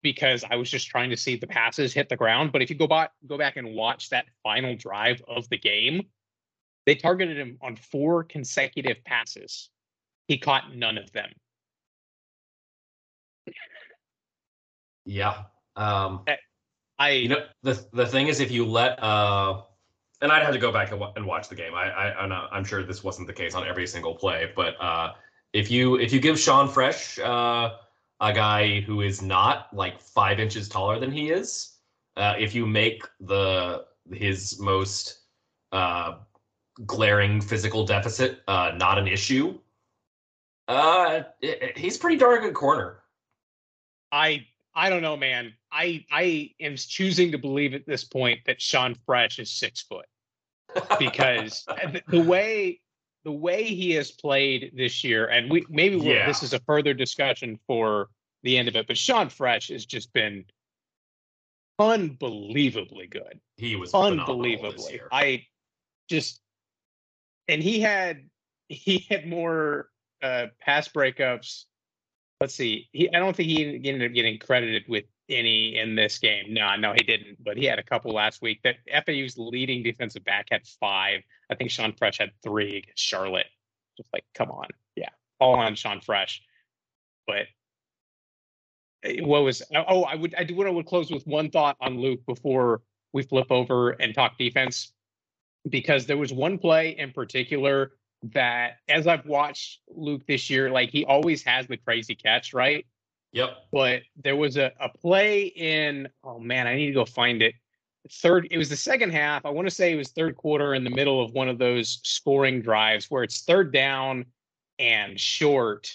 because 0.01 0.43
I 0.49 0.56
was 0.56 0.69
just 0.69 0.88
trying 0.88 1.10
to 1.10 1.17
see 1.17 1.36
the 1.36 1.47
passes 1.47 1.93
hit 1.93 2.10
the 2.10 2.15
ground. 2.15 2.51
But 2.51 2.62
if 2.62 2.69
you 2.69 2.75
go 2.75 2.88
back 2.88 3.12
go 3.28 3.38
back 3.38 3.58
and 3.58 3.75
watch 3.75 4.10
that 4.10 4.25
final 4.43 4.75
drive 4.75 5.21
of 5.28 5.47
the 5.49 5.58
game, 5.58 6.04
they 6.86 6.95
targeted 6.95 7.38
him 7.38 7.58
on 7.62 7.76
four 7.76 8.24
consecutive 8.24 9.04
passes. 9.06 9.69
He 10.28 10.38
caught 10.38 10.76
none 10.76 10.98
of 10.98 11.12
them. 11.12 11.30
Yeah. 15.06 15.43
Um 15.76 16.26
I 16.98 17.10
You 17.10 17.30
know, 17.30 17.45
the 17.62 17.86
the 17.93 18.06
thing 18.08 18.28
is, 18.28 18.39
if 18.39 18.52
you 18.52 18.65
let 18.65 19.02
uh, 19.04 19.62
and 20.21 20.32
I'd 20.32 20.43
have 20.43 20.54
to 20.54 20.60
go 20.60 20.71
back 20.71 20.91
and, 20.91 21.00
wa- 21.00 21.12
and 21.15 21.26
watch 21.26 21.50
the 21.50 21.56
game. 21.56 21.74
I, 21.76 21.89
I 21.89 22.21
I'm, 22.21 22.30
not, 22.30 22.50
I'm 22.52 22.63
sure 22.63 22.84
this 22.84 23.04
wasn't 23.04 23.28
the 23.28 23.34
case 23.34 23.54
on 23.54 23.67
every 23.67 23.86
single 23.86 24.15
play, 24.15 24.52
but 24.56 24.80
uh, 24.82 25.13
if 25.54 25.69
you 25.69 25.95
if 25.95 26.13
you 26.13 26.19
give 26.19 26.39
Sean 26.39 26.69
Fresh 26.69 27.19
uh, 27.19 27.71
a 28.21 28.34
guy 28.34 28.80
who 28.82 29.02
is 29.02 29.21
not 29.21 29.67
like 29.74 30.00
five 30.00 30.39
inches 30.39 30.69
taller 30.69 31.00
than 31.00 31.12
he 31.12 31.32
is, 31.32 31.76
uh, 32.15 32.36
if 32.39 32.56
you 32.56 32.65
make 32.65 33.04
the 33.19 33.86
his 34.12 34.60
most 34.60 35.19
uh, 35.74 36.15
glaring 36.85 37.39
physical 37.41 37.85
deficit 37.85 38.41
uh, 38.47 38.71
not 38.75 38.97
an 38.97 39.07
issue, 39.07 39.57
uh, 40.67 41.23
it- 41.41 41.61
it- 41.61 41.77
he's 41.77 41.97
pretty 41.97 42.17
darn 42.17 42.41
good 42.41 42.53
corner. 42.53 43.01
I 44.11 44.47
I 44.73 44.89
don't 44.89 45.01
know, 45.01 45.15
man. 45.15 45.53
I 45.71 46.05
I 46.11 46.53
am 46.59 46.75
choosing 46.75 47.31
to 47.31 47.38
believe 47.38 47.73
at 47.73 47.85
this 47.85 48.03
point 48.03 48.41
that 48.45 48.61
Sean 48.61 48.95
Fresh 49.05 49.39
is 49.39 49.49
six 49.51 49.81
foot 49.81 50.05
because 50.99 51.65
th- 51.91 52.03
the 52.07 52.19
way 52.21 52.81
the 53.23 53.31
way 53.31 53.63
he 53.63 53.91
has 53.91 54.11
played 54.11 54.71
this 54.75 55.03
year, 55.03 55.27
and 55.27 55.49
we 55.49 55.65
maybe 55.69 55.95
we'll- 55.95 56.07
Yeah. 56.07 56.27
this 56.27 56.43
is 56.43 56.53
a 56.53 56.59
further 56.61 56.93
discussion 56.93 57.57
for 57.67 58.09
the 58.43 58.57
end 58.57 58.67
of 58.67 58.75
it, 58.75 58.85
but 58.85 58.97
Sean 58.97 59.29
Fresh 59.29 59.69
has 59.69 59.85
just 59.85 60.11
been 60.13 60.45
unbelievably 61.79 63.07
good 63.07 63.39
he 63.57 63.75
was 63.75 63.93
unbelievably. 63.93 64.93
year. 64.93 65.07
I 65.11 65.45
just 66.09 66.41
and 67.47 67.62
he 67.62 67.79
had 67.79 68.29
he 68.69 69.05
had 69.10 69.27
more 69.27 69.89
uh 70.21 70.47
pass 70.62 70.88
breakups. 70.88 71.65
Let's 72.41 72.55
see. 72.55 72.89
He 72.91 73.13
I 73.13 73.19
don't 73.19 73.36
think 73.36 73.49
he 73.49 73.65
ended 73.88 74.10
up 74.10 74.13
getting 74.13 74.39
credited 74.39 74.84
with 74.88 75.05
any 75.29 75.77
in 75.77 75.95
this 75.95 76.19
game. 76.19 76.53
No, 76.53 76.75
no, 76.75 76.93
he 76.93 77.03
didn't. 77.03 77.43
But 77.43 77.58
he 77.58 77.65
had 77.65 77.79
a 77.79 77.84
couple 77.84 78.12
last 78.13 78.41
week. 78.41 78.62
That 78.63 78.77
FAU's 79.05 79.38
leading 79.38 79.84
defensive 79.84 80.23
back 80.23 80.47
had 80.51 80.65
five. 80.79 81.21
I 81.49 81.55
think 81.55 81.71
Sean 81.71 81.93
Fresh 81.93 82.19
had 82.19 82.31
three 82.43 82.77
against 82.77 83.03
Charlotte. 83.03 83.47
Just 83.97 84.10
like, 84.13 84.25
come 84.34 84.51
on, 84.51 84.67
yeah, 84.95 85.10
all 85.39 85.55
on 85.55 85.75
Sean 85.75 86.01
Fresh. 86.01 86.41
But 87.25 87.47
eh, 89.03 89.21
what 89.21 89.43
was? 89.43 89.63
Oh, 89.73 90.03
I 90.03 90.15
would. 90.15 90.36
I 90.36 90.43
do 90.43 90.55
want 90.55 90.75
to 90.75 90.84
close 90.84 91.10
with 91.10 91.25
one 91.25 91.49
thought 91.49 91.77
on 91.79 91.99
Luke 91.99 92.25
before 92.25 92.81
we 93.13 93.23
flip 93.23 93.47
over 93.49 93.91
and 93.91 94.13
talk 94.13 94.38
defense 94.38 94.91
because 95.69 96.06
there 96.06 96.17
was 96.17 96.32
one 96.32 96.58
play 96.58 96.97
in 96.97 97.12
particular 97.12 97.91
that 98.34 98.78
as 98.88 99.08
I've 99.08 99.25
watched 99.25 99.82
Luke 99.88 100.25
this 100.28 100.49
year, 100.49 100.69
like 100.69 100.89
he 100.89 101.06
always 101.06 101.43
has 101.43 101.67
the 101.67 101.78
crazy 101.78 102.15
catch, 102.15 102.54
right? 102.54 102.86
Yep. 103.34 103.49
But 103.71 104.01
there 104.23 104.36
was 104.36 104.58
a, 104.58 104.71
a 104.80 104.89
play 104.89 105.43
in 105.43 106.08
oh 106.23 106.39
man, 106.39 106.67
I 106.67 106.75
need 106.75 106.88
to 106.88 106.93
go 106.93 107.06
find 107.06 107.41
it 107.41 107.56
third. 108.12 108.47
It 108.51 108.58
was 108.58 108.69
the 108.69 108.75
second 108.75 109.12
half. 109.12 109.45
I 109.45 109.49
want 109.49 109.67
to 109.67 109.73
say 109.73 109.91
it 109.91 109.95
was 109.95 110.10
third 110.10 110.38
quarter 110.38 110.73
in 110.73 110.84
the 110.84 110.89
middle 110.89 111.23
of 111.23 111.32
one 111.32 111.49
of 111.49 111.58
those 111.58 111.99
scoring 112.04 112.62
drives 112.62 113.10
where 113.10 113.23
it's 113.23 113.43
third 113.43 113.73
down 113.73 114.25
and 114.80 115.19
short. 115.19 115.91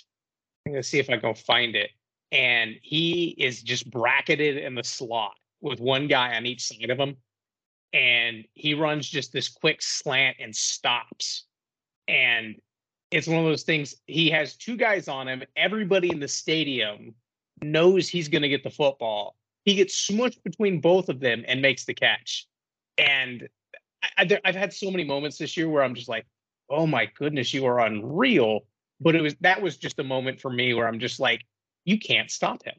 I'm 0.67 0.73
gonna 0.73 0.83
see 0.83 0.99
if 0.99 1.09
I 1.11 1.17
can 1.17 1.35
find 1.35 1.77
it. 1.77 1.91
And 2.33 2.77
he 2.83 3.35
is 3.39 3.63
just 3.63 3.91
bracketed 3.91 4.57
in 4.57 4.75
the 4.75 4.85
slot 4.85 5.33
with 5.61 5.81
one 5.81 6.07
guy 6.07 6.37
on 6.37 6.47
each 6.47 6.67
side 6.67 6.91
of 6.91 6.99
him. 6.99 7.17
And 7.93 8.45
he 8.55 8.75
runs 8.75 9.09
just 9.09 9.33
this 9.33 9.49
quick 9.49 9.83
slant 9.83 10.37
and 10.41 10.55
stops. 10.55 11.45
And 12.07 12.61
it's 13.11 13.27
one 13.27 13.39
of 13.39 13.45
those 13.45 13.65
things. 13.65 13.97
He 14.07 14.31
has 14.31 14.57
two 14.57 14.77
guys 14.77 15.09
on 15.09 15.27
him. 15.27 15.43
Everybody 15.57 16.11
in 16.11 16.21
the 16.21 16.29
stadium 16.29 17.15
knows 17.63 18.09
he's 18.09 18.29
going 18.29 18.43
to 18.43 18.49
get 18.49 18.63
the 18.63 18.71
football. 18.71 19.37
He 19.65 19.75
gets 19.75 20.09
smushed 20.09 20.43
between 20.43 20.81
both 20.81 21.09
of 21.09 21.21
them 21.21 21.45
and 21.47 21.61
makes 21.61 21.85
the 21.85 21.95
catch. 21.95 22.47
And 22.97 23.49
I, 24.17 24.39
have 24.45 24.55
had 24.55 24.73
so 24.73 24.91
many 24.91 25.05
moments 25.05 25.39
this 25.39 25.57
year 25.57 25.69
where 25.69 25.83
I'm 25.83 25.95
just 25.95 26.09
like, 26.09 26.27
"Oh 26.69 26.87
my 26.87 27.07
goodness, 27.07 27.53
you 27.53 27.67
are 27.67 27.81
unreal!" 27.81 28.61
But 29.01 29.15
it 29.15 29.23
was 29.23 29.35
that 29.41 29.61
was 29.61 29.77
just 29.77 29.99
a 29.99 30.05
moment 30.05 30.41
for 30.41 30.51
me 30.51 30.75
where 30.75 30.87
I'm 30.87 30.99
just 30.99 31.21
like, 31.21 31.45
"You 31.85 31.99
can't 31.99 32.31
stop 32.31 32.65
him." 32.65 32.75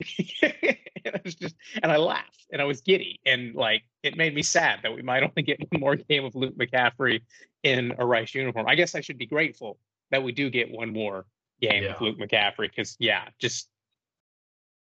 and 0.42 1.14
I 1.14 1.20
was 1.24 1.34
just, 1.34 1.54
and 1.82 1.90
I 1.90 1.96
laughed 1.96 2.46
and 2.52 2.62
I 2.62 2.64
was 2.64 2.80
giddy 2.80 3.20
and 3.26 3.54
like 3.54 3.82
it 4.02 4.16
made 4.16 4.34
me 4.34 4.42
sad 4.42 4.80
that 4.82 4.94
we 4.94 5.02
might 5.02 5.22
only 5.24 5.42
get 5.42 5.60
one 5.70 5.80
more 5.80 5.96
game 5.96 6.24
of 6.24 6.34
Luke 6.34 6.56
McCaffrey 6.56 7.20
in 7.62 7.94
a 7.98 8.06
Rice 8.06 8.34
uniform. 8.34 8.66
I 8.68 8.74
guess 8.74 8.94
I 8.94 9.00
should 9.00 9.18
be 9.18 9.26
grateful 9.26 9.78
that 10.10 10.22
we 10.22 10.32
do 10.32 10.50
get 10.50 10.70
one 10.70 10.92
more 10.92 11.26
game 11.60 11.82
yeah. 11.82 11.92
with 11.92 12.00
Luke 12.00 12.18
McCaffrey 12.18 12.70
because 12.70 12.96
yeah, 12.98 13.28
just 13.38 13.68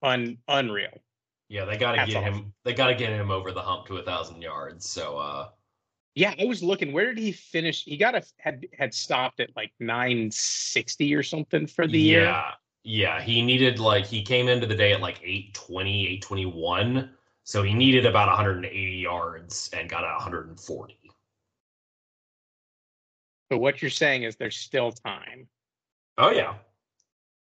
un 0.02 0.38
unreal. 0.48 1.02
Yeah, 1.48 1.66
they 1.66 1.76
got 1.76 1.92
to 1.92 2.06
get 2.06 2.22
him. 2.22 2.54
They 2.64 2.72
got 2.72 2.86
to 2.86 2.94
get 2.94 3.10
him 3.10 3.30
over 3.30 3.52
the 3.52 3.60
hump 3.60 3.86
to 3.86 3.98
a 3.98 4.02
thousand 4.02 4.40
yards. 4.40 4.88
So, 4.88 5.18
uh 5.18 5.48
yeah, 6.14 6.34
I 6.38 6.44
was 6.44 6.62
looking. 6.62 6.92
Where 6.92 7.14
did 7.14 7.18
he 7.18 7.32
finish? 7.32 7.84
He 7.84 7.96
got 7.96 8.14
a 8.14 8.22
had 8.38 8.66
had 8.78 8.92
stopped 8.92 9.40
at 9.40 9.48
like 9.56 9.72
nine 9.80 10.30
sixty 10.30 11.14
or 11.14 11.22
something 11.22 11.66
for 11.66 11.86
the 11.86 11.98
yeah, 11.98 12.12
year. 12.12 12.44
Yeah. 12.84 13.20
He 13.20 13.42
needed 13.42 13.78
like 13.78 14.06
he 14.06 14.22
came 14.22 14.48
into 14.48 14.66
the 14.66 14.74
day 14.74 14.92
at 14.92 15.00
like 15.00 15.20
820, 15.22 16.06
821. 16.06 17.10
So 17.44 17.62
he 17.62 17.74
needed 17.74 18.06
about 18.06 18.28
180 18.28 18.76
yards 18.96 19.70
and 19.72 19.88
got 19.88 20.02
140. 20.02 20.98
So 23.50 23.58
what 23.58 23.82
you're 23.82 23.90
saying 23.90 24.22
is 24.22 24.36
there's 24.36 24.56
still 24.56 24.92
time. 24.92 25.46
Oh 26.18 26.30
yeah. 26.30 26.54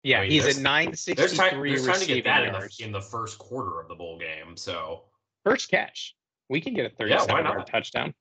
Yeah, 0.03 0.19
I 0.19 0.23
mean, 0.23 0.31
he's 0.31 0.47
at 0.47 0.63
963 0.63 1.15
there's 1.15 1.37
time, 1.37 1.61
there's 1.63 1.87
time 1.87 2.01
to 2.01 2.07
get 2.07 2.25
that 2.25 2.45
in 2.45 2.53
the, 2.53 2.85
in 2.85 2.93
the, 2.93 3.01
first 3.01 3.39
quarter 3.39 3.79
of 3.81 3.89
the 3.89 3.95
bowl 3.95 4.19
game. 4.19 4.57
So 4.57 5.05
first 5.45 5.71
catch, 5.71 6.17
we 6.49 6.61
can 6.61 6.75
get 6.75 6.87
a 6.87 6.91
37 6.97 7.29
yeah, 7.29 7.43
yard 7.43 7.67
touchdown 7.69 8.13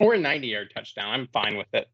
or 0.00 0.14
a 0.14 0.18
90 0.18 0.48
yard 0.48 0.72
touchdown. 0.74 1.10
I'm 1.10 1.28
fine 1.28 1.56
with 1.56 1.72
it. 1.74 1.88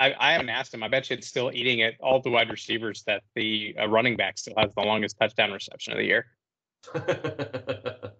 I, 0.00 0.14
I, 0.18 0.32
haven't 0.32 0.48
asked 0.48 0.72
him. 0.72 0.82
I 0.82 0.88
bet 0.88 1.10
you 1.10 1.16
it's 1.16 1.28
still 1.28 1.50
eating 1.52 1.82
at 1.82 1.94
all 2.00 2.20
the 2.20 2.30
wide 2.30 2.48
receivers 2.48 3.02
that 3.06 3.22
the 3.34 3.76
uh, 3.78 3.86
running 3.86 4.16
back 4.16 4.38
still 4.38 4.54
has 4.56 4.74
the 4.74 4.80
longest 4.80 5.18
touchdown 5.20 5.52
reception 5.52 5.92
of 5.92 5.98
the 5.98 6.04
year. 6.04 6.26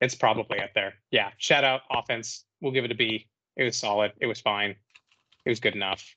it's 0.00 0.14
probably 0.14 0.60
up 0.60 0.70
there. 0.74 0.94
Yeah. 1.10 1.30
Shout 1.38 1.64
out 1.64 1.80
offense. 1.90 2.44
We'll 2.60 2.72
give 2.72 2.84
it 2.84 2.92
a 2.92 2.94
B. 2.94 3.26
It 3.56 3.64
was 3.64 3.76
solid. 3.76 4.12
It 4.20 4.26
was 4.26 4.40
fine. 4.40 4.76
It 5.44 5.48
was 5.48 5.58
good 5.60 5.74
enough. 5.74 6.14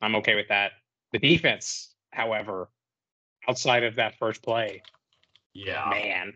I'm 0.00 0.16
okay 0.16 0.34
with 0.34 0.48
that. 0.48 0.72
The 1.12 1.18
defense, 1.18 1.94
however, 2.12 2.68
outside 3.48 3.84
of 3.84 3.96
that 3.96 4.18
first 4.18 4.42
play, 4.42 4.82
yeah, 5.54 5.86
man, 5.90 6.32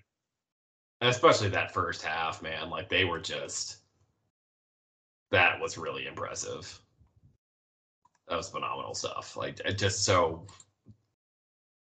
especially 1.00 1.48
that 1.50 1.72
first 1.72 2.02
half, 2.02 2.42
man, 2.42 2.70
like 2.70 2.88
they 2.88 3.04
were 3.04 3.20
just 3.20 3.81
that 5.32 5.60
was 5.60 5.76
really 5.76 6.06
impressive. 6.06 6.80
That 8.28 8.36
was 8.36 8.48
phenomenal 8.48 8.94
stuff. 8.94 9.36
Like 9.36 9.60
it 9.64 9.78
just 9.78 10.04
so 10.04 10.46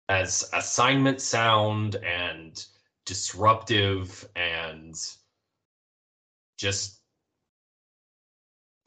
as 0.09 0.49
assignment 0.53 1.21
sound 1.21 1.95
and 1.95 2.63
disruptive 3.05 4.27
and 4.35 4.95
just 6.57 6.99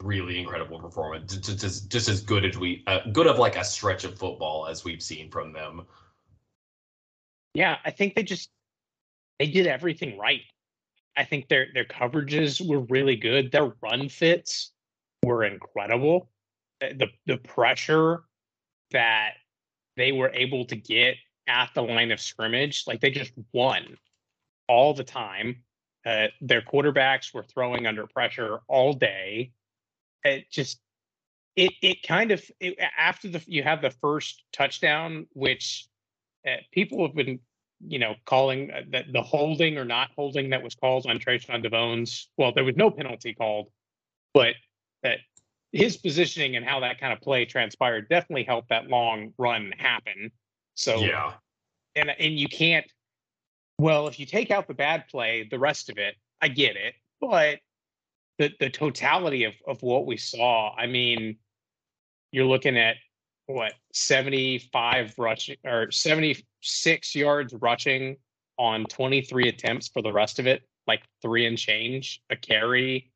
really 0.01 0.39
incredible 0.39 0.79
performance. 0.79 1.35
Just, 1.35 1.59
just, 1.59 1.91
just 1.91 2.09
as 2.09 2.21
good 2.21 2.45
as 2.45 2.57
we, 2.57 2.83
uh, 2.87 2.99
good 3.11 3.27
of 3.27 3.37
like 3.37 3.57
a 3.57 3.63
stretch 3.63 4.03
of 4.05 4.17
football 4.17 4.67
as 4.67 4.83
we've 4.83 5.03
seen 5.03 5.29
from 5.29 5.51
them. 5.51 5.85
Yeah, 7.53 7.77
I 7.83 7.91
think 7.91 8.15
they 8.15 8.23
just 8.23 8.49
they 9.39 9.47
did 9.47 9.67
everything 9.67 10.17
right. 10.17 10.41
I 11.19 11.25
think 11.25 11.49
their 11.49 11.67
their 11.73 11.85
coverages 11.85 12.65
were 12.65 12.79
really 12.79 13.15
good. 13.15 13.51
Their 13.51 13.73
run 13.81 14.09
fits 14.09 14.71
were 15.23 15.43
incredible. 15.43 16.31
The 16.79 17.09
the 17.27 17.37
pressure 17.37 18.23
that 18.91 19.33
they 19.97 20.11
were 20.11 20.31
able 20.33 20.65
to 20.65 20.75
get 20.75 21.15
at 21.47 21.69
the 21.75 21.83
line 21.83 22.11
of 22.11 22.21
scrimmage, 22.21 22.85
like 22.87 23.01
they 23.01 23.11
just 23.11 23.33
won 23.53 23.97
all 24.67 24.93
the 24.93 25.03
time. 25.03 25.63
Uh, 26.05 26.27
their 26.41 26.61
quarterbacks 26.61 27.33
were 27.33 27.43
throwing 27.43 27.85
under 27.85 28.07
pressure 28.07 28.59
all 28.67 28.93
day 28.93 29.51
it 30.23 30.49
just 30.51 30.79
it 31.55 31.71
it 31.81 32.03
kind 32.03 32.31
of 32.31 32.43
it, 32.59 32.77
after 32.97 33.29
the 33.29 33.43
you 33.47 33.63
have 33.63 33.81
the 33.81 33.91
first 33.91 34.43
touchdown, 34.53 35.27
which 35.33 35.87
uh, 36.47 36.57
people 36.71 37.05
have 37.05 37.15
been 37.15 37.39
you 37.87 37.99
know 37.99 38.15
calling 38.25 38.71
uh, 38.71 38.81
that 38.91 39.05
the 39.13 39.21
holding 39.21 39.77
or 39.77 39.85
not 39.85 40.09
holding 40.15 40.49
that 40.49 40.63
was 40.63 40.75
called 40.75 41.05
on 41.07 41.19
Traeshon 41.19 41.63
DeVone's. 41.63 42.29
Well, 42.37 42.51
there 42.53 42.63
was 42.63 42.75
no 42.75 42.91
penalty 42.91 43.33
called, 43.33 43.67
but 44.33 44.55
that 45.03 45.19
his 45.71 45.97
positioning 45.97 46.55
and 46.55 46.65
how 46.65 46.81
that 46.81 46.99
kind 46.99 47.13
of 47.13 47.21
play 47.21 47.45
transpired 47.45 48.09
definitely 48.09 48.43
helped 48.43 48.69
that 48.69 48.87
long 48.87 49.33
run 49.37 49.73
happen. 49.77 50.31
So 50.75 50.99
yeah, 50.99 51.33
and 51.95 52.09
and 52.09 52.37
you 52.37 52.47
can't. 52.47 52.85
Well, 53.77 54.07
if 54.07 54.19
you 54.19 54.25
take 54.25 54.51
out 54.51 54.67
the 54.67 54.73
bad 54.73 55.07
play, 55.07 55.47
the 55.49 55.59
rest 55.59 55.89
of 55.89 55.97
it, 55.97 56.15
I 56.41 56.49
get 56.49 56.75
it, 56.75 56.95
but 57.21 57.59
the 58.37 58.51
the 58.59 58.69
totality 58.69 59.45
of 59.45 59.53
of 59.67 59.81
what 59.81 60.05
we 60.05 60.17
saw. 60.17 60.75
I 60.75 60.87
mean, 60.87 61.37
you're 62.31 62.45
looking 62.45 62.77
at 62.77 62.97
what 63.49 63.73
75 63.93 65.15
rushing 65.17 65.57
or 65.65 65.89
76 65.89 67.15
yards 67.15 67.53
rushing 67.59 68.15
on 68.59 68.85
23 68.85 69.49
attempts 69.49 69.87
for 69.87 70.03
the 70.03 70.11
rest 70.11 70.37
of 70.37 70.45
it, 70.45 70.61
like 70.85 71.01
three 71.23 71.47
and 71.47 71.57
change 71.57 72.21
a 72.29 72.35
carry, 72.35 73.11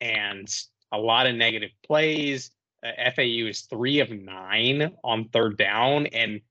and 0.00 0.54
a 0.92 0.98
lot 0.98 1.26
of 1.26 1.34
negative 1.36 1.70
plays. 1.86 2.50
Uh, 2.84 3.10
FAU 3.16 3.46
is 3.48 3.62
three 3.62 4.00
of 4.00 4.10
nine 4.10 4.92
on 5.02 5.28
third 5.30 5.56
down, 5.56 6.06
and 6.08 6.42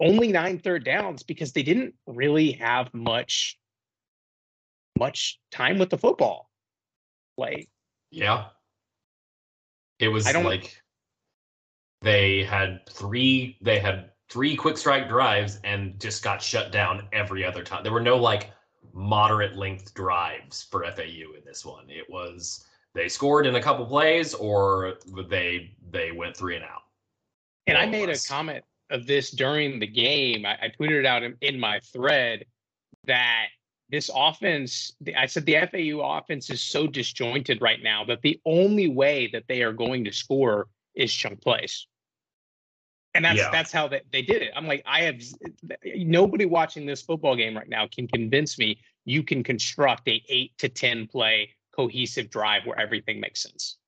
only 0.00 0.32
nine 0.32 0.58
third 0.58 0.84
downs 0.84 1.22
because 1.22 1.52
they 1.52 1.62
didn't 1.62 1.94
really 2.06 2.52
have 2.52 2.92
much 2.92 3.56
much 4.98 5.38
time 5.52 5.78
with 5.78 5.90
the 5.90 5.98
football 5.98 6.50
play. 7.38 7.68
Yeah. 8.10 8.46
It 10.00 10.08
was 10.08 10.26
I 10.26 10.32
don't, 10.32 10.44
like 10.44 10.79
they 12.02 12.44
had 12.44 12.86
three 12.88 13.58
they 13.60 13.78
had 13.78 14.10
three 14.28 14.56
quick 14.56 14.78
strike 14.78 15.08
drives 15.08 15.60
and 15.64 15.98
just 16.00 16.22
got 16.22 16.40
shut 16.40 16.72
down 16.72 17.06
every 17.12 17.44
other 17.44 17.62
time. 17.62 17.82
There 17.82 17.92
were 17.92 18.00
no 18.00 18.16
like 18.16 18.50
moderate 18.92 19.56
length 19.56 19.94
drives 19.94 20.62
for 20.70 20.84
FAU 20.84 21.34
in 21.36 21.44
this 21.44 21.64
one. 21.64 21.84
It 21.88 22.08
was 22.08 22.66
they 22.94 23.08
scored 23.08 23.46
in 23.46 23.54
a 23.56 23.62
couple 23.62 23.86
plays 23.86 24.34
or 24.34 24.94
they 25.28 25.76
they 25.90 26.12
went 26.12 26.36
three 26.36 26.56
and 26.56 26.64
out. 26.64 26.82
And 27.66 27.76
I 27.76 27.86
made 27.86 28.08
a 28.08 28.18
comment 28.18 28.64
of 28.90 29.06
this 29.06 29.30
during 29.30 29.78
the 29.78 29.86
game. 29.86 30.44
I, 30.44 30.54
I 30.54 30.72
tweeted 30.78 31.00
it 31.00 31.06
out 31.06 31.22
in, 31.22 31.36
in 31.40 31.60
my 31.60 31.80
thread 31.92 32.44
that 33.06 33.46
this 33.90 34.10
offense, 34.14 34.92
I 35.16 35.26
said 35.26 35.46
the 35.46 35.56
FAU 35.70 36.00
offense 36.00 36.50
is 36.50 36.62
so 36.62 36.86
disjointed 36.86 37.60
right 37.60 37.82
now 37.82 38.04
that 38.04 38.22
the 38.22 38.40
only 38.44 38.88
way 38.88 39.28
that 39.32 39.44
they 39.48 39.62
are 39.62 39.72
going 39.72 40.04
to 40.04 40.12
score 40.12 40.68
is 40.94 41.12
chunk 41.12 41.40
plays. 41.42 41.86
And 43.14 43.24
that's 43.24 43.38
yeah. 43.38 43.50
that's 43.50 43.72
how 43.72 43.88
they, 43.88 44.02
they 44.12 44.22
did 44.22 44.42
it. 44.42 44.52
I'm 44.54 44.66
like, 44.66 44.82
I 44.86 45.02
have 45.02 45.20
nobody 45.96 46.46
watching 46.46 46.86
this 46.86 47.02
football 47.02 47.34
game 47.34 47.56
right 47.56 47.68
now 47.68 47.88
can 47.92 48.06
convince 48.06 48.58
me 48.58 48.78
you 49.04 49.22
can 49.22 49.42
construct 49.42 50.08
a 50.08 50.22
eight 50.28 50.56
to 50.58 50.68
ten 50.68 51.06
play 51.08 51.50
cohesive 51.74 52.30
drive 52.30 52.66
where 52.66 52.78
everything 52.78 53.18
makes 53.20 53.42
sense. 53.42 53.78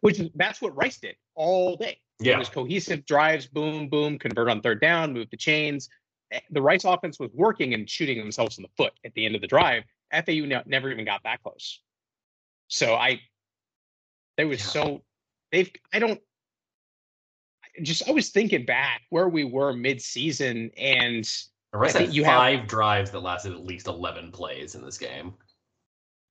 Which 0.00 0.20
that's 0.34 0.60
what 0.60 0.74
Rice 0.74 0.98
did 0.98 1.14
all 1.36 1.76
day. 1.76 2.00
Yeah. 2.18 2.34
It 2.34 2.38
was 2.38 2.48
cohesive 2.48 3.04
drives, 3.06 3.46
boom, 3.46 3.88
boom, 3.88 4.18
convert 4.18 4.48
on 4.48 4.60
third 4.60 4.80
down, 4.80 5.12
move 5.12 5.28
the 5.30 5.36
chains, 5.36 5.88
eh, 6.32 6.40
the 6.50 6.62
Rice 6.62 6.84
offense 6.84 7.18
was 7.18 7.30
working 7.34 7.74
and 7.74 7.88
shooting 7.88 8.18
themselves 8.18 8.58
in 8.58 8.62
the 8.62 8.70
foot 8.76 8.92
at 9.04 9.12
the 9.14 9.26
end 9.26 9.34
of 9.34 9.40
the 9.40 9.46
drive. 9.46 9.84
FAU 10.12 10.44
ne- 10.44 10.62
never 10.66 10.90
even 10.90 11.04
got 11.04 11.22
that 11.24 11.42
close. 11.42 11.80
So 12.68 12.94
I, 12.94 13.20
they 14.36 14.44
was 14.44 14.60
yeah. 14.60 14.66
so 14.66 15.02
they've. 15.50 15.70
I 15.92 15.98
don't. 15.98 16.20
Just 17.80 18.08
I 18.08 18.12
was 18.12 18.28
thinking 18.28 18.66
back 18.66 19.02
where 19.10 19.28
we 19.28 19.44
were 19.44 19.72
mid-season, 19.72 20.70
and 20.76 21.28
I 21.72 21.88
think 21.90 22.12
you 22.12 22.24
have- 22.24 22.34
five 22.38 22.66
drives 22.66 23.10
that 23.12 23.20
lasted 23.20 23.52
at 23.52 23.64
least 23.64 23.86
eleven 23.86 24.30
plays 24.30 24.74
in 24.74 24.84
this 24.84 24.98
game. 24.98 25.34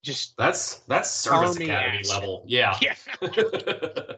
Just 0.03 0.35
That's 0.37 0.75
that's 0.87 1.09
service 1.09 1.57
academy 1.57 1.99
ass. 1.99 2.09
level. 2.09 2.43
Yeah. 2.47 2.77
yeah. 2.81 2.95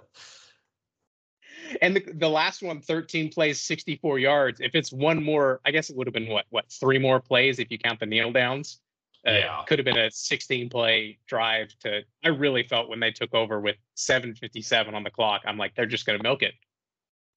And 1.82 1.96
the, 1.96 2.02
the 2.16 2.30
last 2.30 2.62
one, 2.62 2.82
13 2.82 3.30
plays, 3.32 3.62
64 3.62 4.20
yards. 4.20 4.60
If 4.62 4.76
it's 4.76 4.92
one 4.92 5.24
more, 5.24 5.60
I 5.66 5.72
guess 5.72 5.90
it 5.90 5.96
would 5.96 6.08
have 6.08 6.14
been 6.14 6.28
what, 6.28 6.46
what, 6.50 6.70
three 6.70 7.00
more 7.00 7.20
plays 7.20 7.60
if 7.60 7.72
you 7.72 7.78
count 7.78 8.00
the 8.00 8.06
kneel 8.06 8.32
downs. 8.32 8.80
Uh, 9.26 9.32
Yeah. 9.32 9.64
Could 9.68 9.80
have 9.80 9.86
been 9.86 9.98
a 9.98 10.12
16 10.12 10.70
play 10.70 11.18
drive 11.28 11.70
to. 11.80 12.02
I 12.24 12.28
really 12.28 12.64
felt 12.64 12.90
when 12.90 13.00
they 13.00 13.12
took 13.12 13.34
over 13.34 13.60
with 13.60 13.78
7:57 13.96 14.94
on 14.94 15.04
the 15.04 15.10
clock, 15.10 15.42
I'm 15.46 15.58
like, 15.58 15.74
they're 15.76 15.86
just 15.86 16.06
going 16.06 16.20
to 16.20 16.24
milk 16.24 16.44
it. 16.44 16.54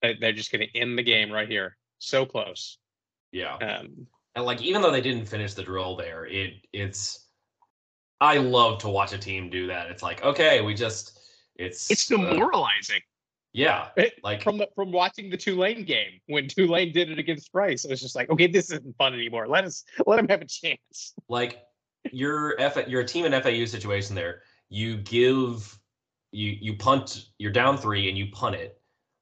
They- 0.03 0.15
They're 0.15 0.33
just 0.33 0.53
going 0.53 0.67
to 0.67 0.79
end 0.79 0.99
the 0.99 1.03
game 1.03 1.31
right 1.33 1.49
here. 1.49 1.77
So 1.99 2.27
close. 2.27 2.79
yeah. 3.33 3.55
Um, 3.57 4.07
And 4.35 4.45
like 4.45 4.61
even 4.63 4.83
though 4.83 4.91
they 4.93 5.01
didn't 5.01 5.27
finish 5.27 5.55
the 5.55 5.63
drill 5.63 5.97
there, 5.97 6.27
it 6.27 6.55
it's 6.73 7.27
I 8.21 8.39
love 8.39 8.79
to 8.81 8.89
watch 8.89 9.13
a 9.13 9.19
team 9.19 9.51
do 9.51 9.67
that. 9.69 9.91
It's 9.91 10.03
like, 10.03 10.23
okay, 10.23 10.61
we 10.61 10.75
just 10.75 11.19
it's 11.57 11.91
it's 11.91 12.11
uh, 12.13 12.17
demoralizing 12.17 13.01
yeah. 13.53 13.89
It- 13.97 14.15
Like 14.23 14.43
from 14.43 14.59
the, 14.59 14.69
from 14.75 14.93
watching 14.93 15.31
the 15.31 15.37
Tulane 15.39 15.85
game 15.85 16.21
when 16.27 16.47
Tulane 16.49 16.93
did 16.93 17.11
it 17.11 17.19
against 17.19 17.49
Rice. 17.55 17.87
It 17.87 17.91
was 17.91 18.03
just 18.03 18.15
like, 18.15 18.29
okay, 18.29 18.47
this 18.47 18.71
isn't 18.71 18.97
fun 18.99 19.15
anymore. 19.15 19.49
Let 19.49 19.65
us 19.65 19.85
let 20.07 20.17
them 20.17 20.29
have 20.29 20.43
a 20.43 20.47
chance. 20.47 21.15
like 21.31 21.63
your 22.13 22.61
F 22.61 22.77
your 22.89 23.03
team 23.05 23.25
in 23.25 23.33
FAU 23.43 23.65
situation 23.65 24.15
there, 24.15 24.43
you 24.69 24.99
give 24.99 25.79
you 26.33 26.57
you 26.61 26.77
punt, 26.77 27.31
you're 27.39 27.53
down 27.53 27.79
three 27.79 28.09
and 28.11 28.19
you 28.19 28.27
punt 28.31 28.55
it. 28.57 28.79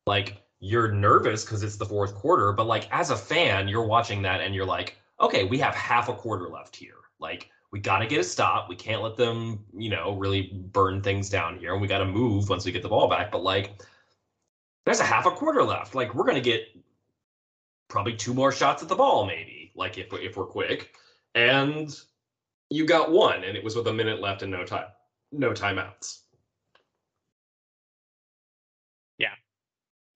Like 0.07 0.43
you're 0.64 0.90
nervous 0.90 1.44
because 1.44 1.62
it's 1.62 1.77
the 1.77 1.85
fourth 1.85 2.14
quarter, 2.14 2.50
but 2.50 2.66
like 2.66 2.88
as 2.90 3.11
a 3.11 3.16
fan, 3.16 3.68
you're 3.68 3.87
watching 3.87 4.22
that 4.22 4.40
and 4.40 4.55
you're 4.55 4.64
like, 4.64 4.96
okay, 5.20 5.44
we 5.44 5.59
have 5.59 5.74
half 5.74 6.09
a 6.09 6.14
quarter 6.14 6.48
left 6.48 6.74
here. 6.74 6.94
Like 7.18 7.50
we 7.70 7.81
got 7.81 7.98
to 7.98 8.07
get 8.07 8.20
a 8.20 8.24
stop. 8.24 8.70
We 8.70 8.74
can't 8.74 9.03
let 9.03 9.16
them, 9.16 9.62
you 9.77 9.90
know, 9.90 10.14
really 10.14 10.53
burn 10.72 11.03
things 11.03 11.29
down 11.29 11.59
here. 11.59 11.72
And 11.72 11.83
we 11.83 11.87
got 11.87 11.98
to 11.98 12.07
move 12.07 12.48
once 12.48 12.64
we 12.64 12.72
get 12.72 12.83
the 12.83 12.88
ball 12.88 13.09
back. 13.09 13.31
But 13.31 13.42
like, 13.42 13.79
there's 14.87 15.00
a 15.00 15.05
half 15.05 15.27
a 15.27 15.31
quarter 15.31 15.62
left. 15.62 15.94
Like 15.94 16.14
we're 16.14 16.24
gonna 16.24 16.40
get 16.40 16.62
probably 17.88 18.14
two 18.14 18.33
more 18.33 18.53
shots 18.53 18.83
at 18.83 18.88
the 18.88 18.96
ball, 18.96 19.27
maybe. 19.27 19.70
Like 19.74 19.98
if 19.98 20.12
if 20.14 20.37
we're 20.37 20.46
quick, 20.46 20.94
and 21.35 21.94
you 22.70 22.87
got 22.87 23.11
one, 23.11 23.44
and 23.44 23.57
it 23.57 23.64
was 23.64 23.77
with 23.77 23.87
a 23.88 23.92
minute 23.92 24.20
left 24.20 24.42
and 24.42 24.50
no 24.50 24.64
time, 24.64 24.87
no 25.31 25.50
timeouts. 25.50 26.20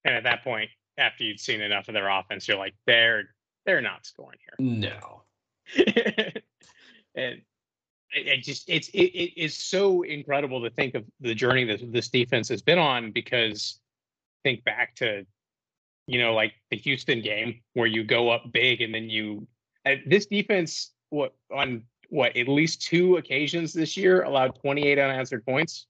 And 0.04 0.14
at 0.14 0.24
that 0.24 0.42
point, 0.44 0.70
after 0.96 1.24
you'd 1.24 1.40
seen 1.40 1.60
enough 1.60 1.88
of 1.88 1.94
their 1.94 2.08
offense, 2.08 2.46
you're 2.48 2.58
like, 2.58 2.74
they're 2.86 3.30
they're 3.66 3.80
not 3.82 4.06
scoring 4.06 4.38
here. 4.40 4.54
No. 4.58 5.22
and 7.14 7.42
I, 8.14 8.32
I 8.32 8.40
just 8.42 8.68
it's 8.68 8.88
it, 8.88 8.98
it 9.00 9.40
is 9.40 9.54
so 9.54 10.02
incredible 10.02 10.62
to 10.62 10.70
think 10.70 10.94
of 10.94 11.04
the 11.20 11.34
journey 11.34 11.64
that 11.64 11.92
this 11.92 12.08
defense 12.08 12.48
has 12.48 12.62
been 12.62 12.78
on 12.78 13.12
because 13.12 13.80
think 14.44 14.64
back 14.64 14.94
to 14.96 15.26
you 16.06 16.18
know 16.18 16.32
like 16.32 16.54
the 16.70 16.76
Houston 16.78 17.20
game 17.20 17.60
where 17.74 17.86
you 17.86 18.04
go 18.04 18.30
up 18.30 18.50
big 18.52 18.80
and 18.80 18.94
then 18.94 19.10
you 19.10 19.46
uh, 19.84 19.96
this 20.06 20.26
defense 20.26 20.92
what 21.10 21.34
on 21.54 21.82
what 22.08 22.34
at 22.36 22.48
least 22.48 22.80
two 22.80 23.16
occasions 23.18 23.74
this 23.74 23.96
year 23.96 24.22
allowed 24.22 24.54
28 24.62 24.98
unanswered 24.98 25.44
points. 25.44 25.86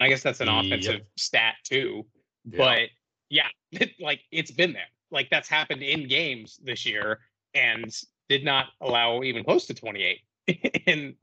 I 0.00 0.08
guess 0.08 0.22
that's 0.22 0.40
an 0.40 0.48
Yep. 0.48 0.64
offensive 0.66 1.00
stat 1.16 1.54
too 1.64 2.04
Yeah. 2.44 2.58
but 2.58 2.88
yeah, 3.30 3.48
like 4.00 4.20
it's 4.30 4.50
been 4.50 4.72
there. 4.72 4.88
Like 5.10 5.28
that's 5.30 5.48
happened 5.48 5.82
in 5.82 6.08
games 6.08 6.58
this 6.62 6.86
year 6.86 7.20
and 7.54 7.94
did 8.28 8.44
not 8.44 8.66
allow 8.80 9.22
even 9.22 9.44
close 9.44 9.66
to 9.66 9.74
28 9.74 10.20
in 10.86 11.16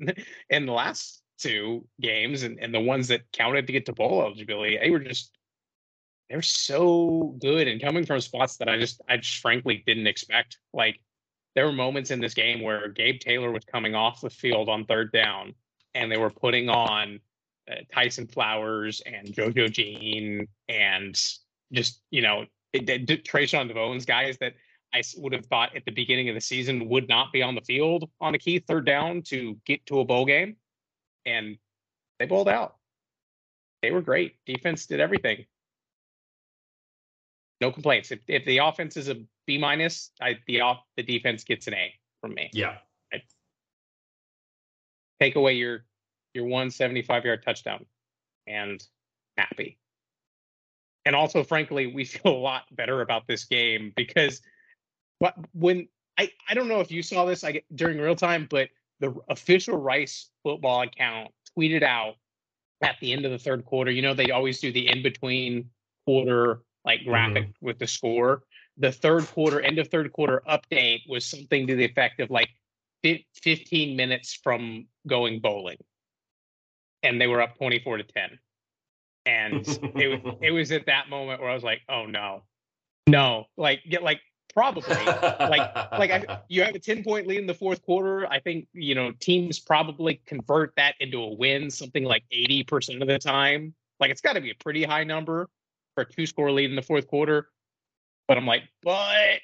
in 0.50 0.66
the 0.66 0.72
last 0.72 1.22
two 1.40 1.86
games 2.02 2.44
and, 2.44 2.60
and 2.60 2.74
the 2.74 2.80
ones 2.80 3.08
that 3.08 3.22
counted 3.32 3.66
to 3.66 3.74
get 3.74 3.86
to 3.86 3.94
bowl 3.94 4.22
eligibility. 4.22 4.78
They 4.78 4.90
were 4.90 5.00
just 5.00 5.32
they're 6.30 6.42
so 6.42 7.36
good 7.40 7.68
and 7.68 7.82
coming 7.82 8.06
from 8.06 8.22
spots 8.22 8.58
that 8.58 8.70
I 8.70 8.78
just 8.78 9.02
I 9.10 9.18
just 9.18 9.40
frankly 9.40 9.84
didn't 9.86 10.08
expect. 10.08 10.58
Like 10.74 11.00
there 11.56 11.66
were 11.66 11.74
moments 11.74 12.12
in 12.12 12.22
this 12.22 12.34
game 12.34 12.62
where 12.62 12.90
Gabe 12.90 13.20
Taylor 13.20 13.52
was 13.52 13.66
coming 13.66 13.96
off 13.96 14.22
the 14.22 14.30
field 14.30 14.70
on 14.70 14.86
third 14.86 15.12
down 15.12 15.56
and 15.96 16.12
they 16.12 16.18
were 16.18 16.30
putting 16.30 16.70
on 16.70 17.20
uh, 17.70 17.76
Tyson 17.94 18.28
Flowers 18.28 19.02
and 19.06 19.28
JoJo 19.28 19.72
Jean 19.72 20.48
and 20.68 21.20
just 21.72 22.02
you 22.10 22.22
know 22.22 22.46
it, 22.74 22.90
it, 22.90 23.10
it- 23.10 23.26
Trayshawn 23.26 23.68
Devone's 23.68 24.06
guys 24.06 24.38
that 24.40 24.54
I 24.94 25.04
would 25.18 25.34
have 25.34 25.46
thought 25.46 25.76
at 25.76 25.86
the 25.86 25.92
beginning 25.92 26.30
of 26.30 26.36
the 26.36 26.42
season 26.42 26.90
would 26.90 27.08
not 27.08 27.32
be 27.32 27.44
on 27.44 27.54
the 27.56 27.62
field 27.62 28.10
on 28.20 28.34
a 28.34 28.40
key 28.40 28.60
third 28.60 28.86
down 28.86 29.22
to 29.24 29.58
get 29.66 29.86
to 29.88 30.00
a 30.00 30.06
bowl 30.06 30.26
game, 30.26 30.56
and 31.26 31.58
they 32.18 32.26
bowled 32.26 32.50
out. 32.50 32.76
They 33.82 33.92
were 33.92 34.02
great. 34.02 34.36
Defense 34.46 34.88
did 34.88 35.00
everything. 35.00 35.46
No 37.62 37.72
complaints. 37.72 38.12
If, 38.12 38.20
if 38.28 38.46
the 38.46 38.60
offense 38.60 38.98
is 38.98 39.10
a 39.10 39.18
B 39.46 39.58
minus, 39.58 40.12
I 40.22 40.38
the 40.48 40.62
off 40.62 40.80
the 40.98 41.04
defense 41.04 41.44
gets 41.44 41.68
an 41.68 41.74
A 41.76 41.94
from 42.22 42.34
me 42.34 42.50
yeah. 42.54 42.76
take 45.20 45.36
away 45.36 45.54
your 45.54 45.86
your 46.34 46.46
one 46.46 46.70
75 46.70 47.26
yard 47.26 47.44
touchdown 47.44 47.86
and 48.48 48.84
happy 49.38 49.78
and 51.06 51.16
also 51.16 51.44
frankly 51.44 51.88
we 51.88 52.06
feel 52.06 52.32
a 52.32 52.38
lot 52.38 52.64
better 52.72 53.02
about 53.02 53.28
this 53.28 53.46
game 53.46 53.94
because 53.96 54.42
but 55.20 55.34
when 55.54 55.88
i 56.18 56.30
i 56.50 56.54
don't 56.54 56.68
know 56.68 56.80
if 56.80 56.92
you 56.92 57.02
saw 57.02 57.26
this 57.26 57.44
I, 57.44 57.62
during 57.76 58.00
real 58.00 58.16
time 58.16 58.48
but 58.50 58.70
the 59.00 59.14
official 59.30 59.78
rice 59.78 60.30
football 60.44 60.82
account 60.82 61.32
tweeted 61.58 61.84
out 61.84 62.16
at 62.82 62.96
the 63.02 63.14
end 63.14 63.26
of 63.26 63.32
the 63.32 63.40
third 63.40 63.66
quarter 63.66 63.92
you 63.92 64.02
know 64.02 64.14
they 64.14 64.32
always 64.32 64.60
do 64.60 64.72
the 64.72 64.88
in 64.88 65.04
between 65.04 65.70
quarter 66.06 66.62
like 66.86 67.02
mm-hmm. 67.02 67.10
graphic 67.10 67.50
with 67.62 67.80
the 67.80 67.88
score. 67.88 68.44
The 68.78 68.92
third 68.92 69.28
quarter 69.28 69.62
end 69.62 69.78
of 69.78 69.90
third 69.90 70.12
quarter 70.12 70.42
update 70.50 71.02
was 71.08 71.26
something 71.26 71.68
to 71.68 71.76
the 71.76 71.86
effect 71.86 72.20
of 72.20 72.30
like 72.30 72.50
15 73.04 73.96
minutes 73.96 74.34
from 74.34 74.88
going 75.08 75.40
bowling 75.40 75.78
and 77.04 77.20
they 77.20 77.28
were 77.28 77.42
up 77.42 77.58
24 77.58 77.98
to 77.98 78.04
10 78.04 78.40
and 79.26 79.68
it, 79.68 80.38
it 80.42 80.52
was 80.52 80.72
at 80.72 80.86
that 80.86 81.10
moment 81.10 81.42
where 81.42 81.50
i 81.50 81.54
was 81.54 81.64
like 81.64 81.82
oh 81.90 82.06
no. 82.06 82.44
No. 83.10 83.46
Like 83.58 83.82
get 83.90 84.04
like 84.04 84.22
probably. 84.54 84.96
Like 85.06 85.76
like 85.92 86.12
I, 86.12 86.42
you 86.48 86.64
have 86.64 86.76
a 86.76 86.80
10 86.80 87.04
point 87.04 87.28
lead 87.28 87.40
in 87.40 87.48
the 87.48 87.54
fourth 87.54 87.82
quarter. 87.84 88.28
I 88.28 88.40
think 88.40 88.68
you 88.74 88.96
know 88.96 89.12
teams 89.20 89.60
probably 89.60 90.22
convert 90.26 90.74
that 90.78 90.96
into 91.00 91.22
a 91.22 91.34
win 91.34 91.70
something 91.70 92.04
like 92.04 92.24
80% 92.34 93.02
of 93.02 93.08
the 93.08 93.20
time. 93.20 93.74
Like 94.00 94.12
it's 94.12 94.22
got 94.22 94.34
to 94.34 94.42
be 94.42 94.52
a 94.52 94.56
pretty 94.56 94.84
high 94.84 95.04
number 95.04 95.50
for 95.96 96.02
a 96.02 96.06
two 96.06 96.26
score 96.26 96.52
lead 96.52 96.70
in 96.70 96.76
the 96.76 96.82
fourth 96.82 97.08
quarter. 97.08 97.50
But 98.28 98.38
i'm 98.38 98.46
like 98.46 98.62
but 98.84 99.40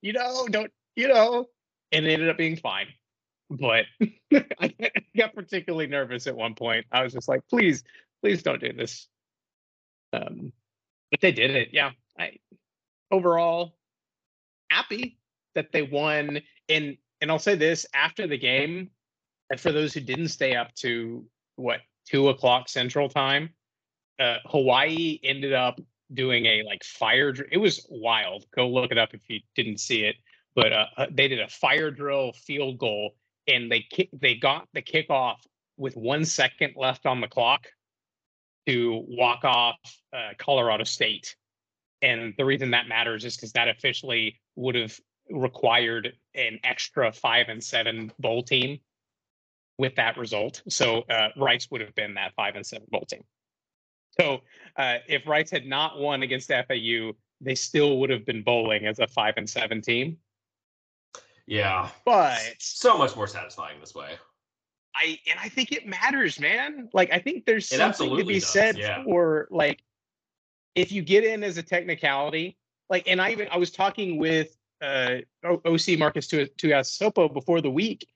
you 0.00 0.14
know 0.14 0.46
don't 0.50 0.72
you 0.96 1.08
know 1.08 1.44
and 1.92 2.06
it 2.06 2.10
ended 2.10 2.30
up 2.30 2.38
being 2.38 2.56
fine 2.56 2.86
but 3.50 3.86
i 4.32 4.74
got 5.16 5.34
particularly 5.34 5.86
nervous 5.86 6.26
at 6.26 6.36
one 6.36 6.54
point. 6.54 6.86
I 6.92 7.02
was 7.02 7.12
just 7.12 7.28
like 7.28 7.42
please 7.48 7.84
please 8.22 8.42
don't 8.42 8.60
do 8.60 8.72
this. 8.72 9.08
Um 10.12 10.52
but 11.10 11.20
they 11.20 11.32
did 11.32 11.50
it. 11.52 11.70
Yeah. 11.72 11.92
I 12.18 12.38
overall 13.10 13.76
happy 14.70 15.18
that 15.54 15.72
they 15.72 15.82
won. 15.82 16.40
And 16.68 16.96
and 17.20 17.30
i'll 17.30 17.38
say 17.38 17.54
this 17.54 17.86
after 17.94 18.26
the 18.26 18.38
game 18.38 18.90
and 19.50 19.58
for 19.58 19.72
those 19.72 19.94
who 19.94 20.00
didn't 20.00 20.28
stay 20.28 20.54
up 20.54 20.74
to 20.76 21.24
what 21.56 21.80
two 22.06 22.28
o'clock 22.28 22.68
central 22.68 23.08
time 23.08 23.50
uh 24.18 24.36
hawaii 24.46 25.18
ended 25.22 25.52
up 25.52 25.80
doing 26.12 26.46
a 26.46 26.62
like 26.64 26.84
fire 26.84 27.32
dr- 27.32 27.48
it 27.52 27.58
was 27.58 27.86
wild. 27.90 28.46
Go 28.54 28.68
look 28.68 28.90
it 28.90 28.98
up 28.98 29.14
if 29.14 29.20
you 29.28 29.40
didn't 29.54 29.78
see 29.78 30.04
it. 30.04 30.16
But 30.54 30.72
uh, 30.72 30.86
uh, 30.96 31.06
they 31.10 31.28
did 31.28 31.40
a 31.40 31.48
fire 31.48 31.90
drill 31.90 32.32
field 32.32 32.78
goal 32.78 33.14
and 33.48 33.70
they 33.70 33.80
ki- 33.80 34.10
they 34.12 34.34
got 34.34 34.68
the 34.74 34.82
kickoff 34.82 35.38
with 35.76 35.96
one 35.96 36.24
second 36.24 36.74
left 36.76 37.06
on 37.06 37.20
the 37.20 37.28
clock 37.28 37.66
to 38.66 39.04
walk 39.08 39.44
off 39.44 39.78
uh, 40.12 40.30
Colorado 40.38 40.84
State. 40.84 41.34
And 42.02 42.34
the 42.36 42.44
reason 42.44 42.70
that 42.72 42.86
matters 42.86 43.24
is 43.24 43.36
because 43.36 43.52
that 43.52 43.68
officially 43.68 44.38
would 44.56 44.74
have 44.74 44.98
required 45.30 46.12
an 46.34 46.60
extra 46.64 47.10
five 47.12 47.48
and 47.48 47.62
seven 47.62 48.12
bowl 48.18 48.42
team 48.42 48.78
with 49.78 49.94
that 49.96 50.16
result. 50.16 50.62
So 50.68 51.02
uh, 51.10 51.28
Rice 51.36 51.68
would 51.70 51.80
have 51.80 51.94
been 51.94 52.14
that 52.14 52.34
five 52.34 52.56
and 52.56 52.66
seven 52.66 52.86
bowl 52.90 53.06
team. 53.08 53.22
So 54.20 54.40
uh, 54.76 54.96
if 55.08 55.26
Rice 55.26 55.50
had 55.50 55.66
not 55.66 55.98
won 55.98 56.22
against 56.22 56.50
FAU, 56.50 57.12
they 57.40 57.54
still 57.54 57.98
would 57.98 58.10
have 58.10 58.26
been 58.26 58.42
bowling 58.42 58.86
as 58.86 58.98
a 58.98 59.06
five 59.06 59.34
and 59.36 59.48
seven 59.48 59.80
team. 59.80 60.18
Yeah. 61.48 61.88
But 62.04 62.38
So 62.58 62.98
much 62.98 63.16
more 63.16 63.26
satisfying 63.26 63.80
this 63.80 63.94
way. 63.94 64.16
I 64.94 65.18
and 65.30 65.38
I 65.40 65.48
think 65.48 65.72
it 65.72 65.86
matters, 65.86 66.38
man. 66.38 66.88
Like 66.92 67.12
I 67.12 67.18
think 67.18 67.46
there's 67.46 67.72
It 67.72 67.78
something 67.78 68.16
to 68.16 68.24
be 68.24 68.34
does, 68.34 68.48
said 68.48 68.76
yeah. 68.76 69.02
for 69.04 69.48
like 69.50 69.82
if 70.74 70.92
you 70.92 71.02
get 71.02 71.24
in 71.24 71.42
as 71.42 71.56
a 71.56 71.62
technicality, 71.62 72.58
like 72.90 73.08
and 73.08 73.20
I 73.20 73.30
even 73.30 73.48
I 73.50 73.56
was 73.56 73.70
talking 73.70 74.18
with 74.18 74.56
uh, 74.82 75.16
OC 75.44 75.98
Marcus 75.98 76.28
Tuiasosopo 76.28 77.32
before 77.32 77.60
the 77.60 77.70
week, 77.70 78.06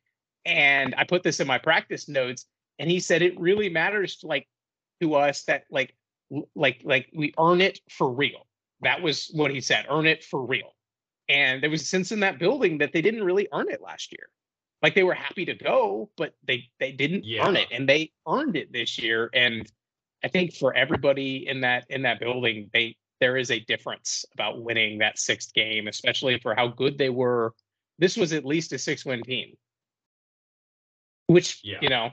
and 0.45 0.95
I 0.97 1.05
put 1.05 1.23
this 1.23 1.41
in 1.41 1.47
my 1.47 1.59
practice 1.59 2.09
notes, 2.09 2.47
and 2.79 2.91
he 2.91 3.01
said 3.01 3.23
it 3.23 3.39
really 3.41 3.69
matters 3.69 4.19
like 4.23 4.47
to 5.01 5.15
us 5.15 5.45
that 5.45 5.65
like 5.71 5.95
like 6.55 6.83
like 6.85 7.09
we 7.15 7.33
earn 7.39 7.61
it 7.61 7.81
for 7.89 8.11
real. 8.11 8.47
That 8.83 9.01
was 9.01 9.31
what 9.33 9.53
he 9.53 9.61
said. 9.61 9.87
Earn 9.89 10.07
it 10.07 10.25
for 10.25 10.45
real. 10.45 10.75
And 11.29 11.63
there 11.63 11.71
was 11.71 11.83
a 11.83 11.87
sense 11.87 12.13
in 12.13 12.21
that 12.21 12.39
building 12.39 12.79
that 12.79 12.93
they 12.93 13.01
didn't 13.03 13.25
really 13.25 13.49
earn 13.53 13.71
it 13.71 13.81
last 13.81 14.13
year. 14.13 14.29
Like 14.83 14.95
they 14.95 15.05
were 15.05 15.15
happy 15.15 15.45
to 15.45 15.55
go, 15.55 16.11
but 16.17 16.35
they 16.47 16.69
they 16.81 16.93
didn't 16.93 17.25
Yeah. 17.25 17.47
earn 17.47 17.57
it, 17.57 17.69
and 17.71 17.89
they 17.89 18.13
earned 18.27 18.57
it 18.57 18.73
this 18.73 18.99
year. 18.99 19.31
And 19.33 19.71
I 20.25 20.29
think 20.29 20.55
for 20.55 20.75
everybody 20.75 21.47
in 21.49 21.61
that 21.61 21.87
in 21.89 22.03
that 22.03 22.19
building, 22.21 22.69
they 22.73 22.97
there 23.21 23.37
is 23.37 23.53
a 23.53 23.61
difference 23.61 24.25
about 24.35 24.61
winning 24.63 24.99
that 24.99 25.19
sixth 25.19 25.55
game, 25.55 25.87
especially 25.87 26.39
for 26.41 26.55
how 26.57 26.67
good 26.67 26.99
they 26.99 27.11
were. 27.11 27.55
This 27.99 28.17
was 28.17 28.33
at 28.33 28.45
least 28.45 28.73
a 28.73 28.79
six 28.79 29.05
win 29.05 29.23
team, 29.23 29.57
which 31.29 31.61
Yeah. 31.63 31.79
you 31.81 31.89
know, 31.89 32.11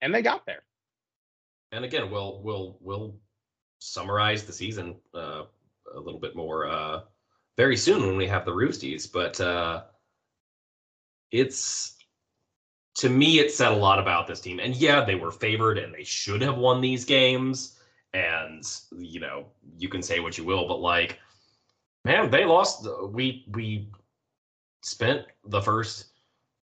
and 0.00 0.14
they 0.14 0.22
got 0.22 0.46
there. 0.46 0.64
and 1.72 1.84
again, 1.84 2.10
we'll 2.10 2.40
we'll 2.42 2.78
we'll 2.80 3.20
summarize 3.78 4.44
the 4.44 4.52
season 4.52 4.96
uh, 5.14 5.44
a 5.94 6.00
little 6.00 6.18
bit 6.20 6.34
more 6.34 6.66
uh, 6.66 7.02
very 7.56 7.76
soon 7.76 8.06
when 8.06 8.16
we 8.16 8.26
have 8.26 8.44
the 8.44 8.52
Roosties. 8.52 9.10
But 9.10 9.40
uh, 9.40 9.84
it's 11.30 11.96
to 12.96 13.08
me, 13.08 13.38
it 13.38 13.52
said 13.52 13.72
a 13.72 13.76
lot 13.76 13.98
about 13.98 14.26
this 14.26 14.40
team. 14.40 14.60
And 14.60 14.76
yeah, 14.76 15.04
they 15.04 15.14
were 15.14 15.30
favored, 15.30 15.78
and 15.78 15.94
they 15.94 16.04
should 16.04 16.42
have 16.42 16.58
won 16.58 16.80
these 16.80 17.04
games. 17.04 17.78
And 18.12 18.64
you 18.96 19.20
know, 19.20 19.46
you 19.78 19.88
can 19.88 20.02
say 20.02 20.20
what 20.20 20.36
you 20.36 20.44
will, 20.44 20.66
but 20.66 20.80
like, 20.80 21.18
man, 22.04 22.30
they 22.30 22.44
lost. 22.44 22.86
We 23.10 23.44
we 23.48 23.88
spent 24.82 25.26
the 25.46 25.60
first 25.60 26.06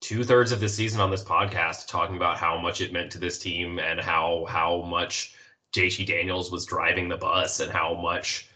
two 0.00 0.24
thirds 0.24 0.52
of 0.52 0.61
the 0.61 0.68
season 0.68 1.00
on 1.00 1.11
this 1.11 1.22
podcast 1.22 1.87
talking 1.87 2.16
about 2.16 2.37
how 2.37 2.58
much 2.58 2.80
it 2.80 2.92
meant 2.92 3.11
to 3.12 3.18
this 3.18 3.38
team 3.38 3.78
and 3.78 4.00
how 4.00 4.44
how 4.48 4.82
much 4.82 5.35
JT 5.74 6.06
Daniels 6.06 6.50
was 6.50 6.66
driving 6.66 7.08
the 7.08 7.16
bus 7.16 7.61
and 7.61 7.72
how 7.72 7.94
much 7.94 8.48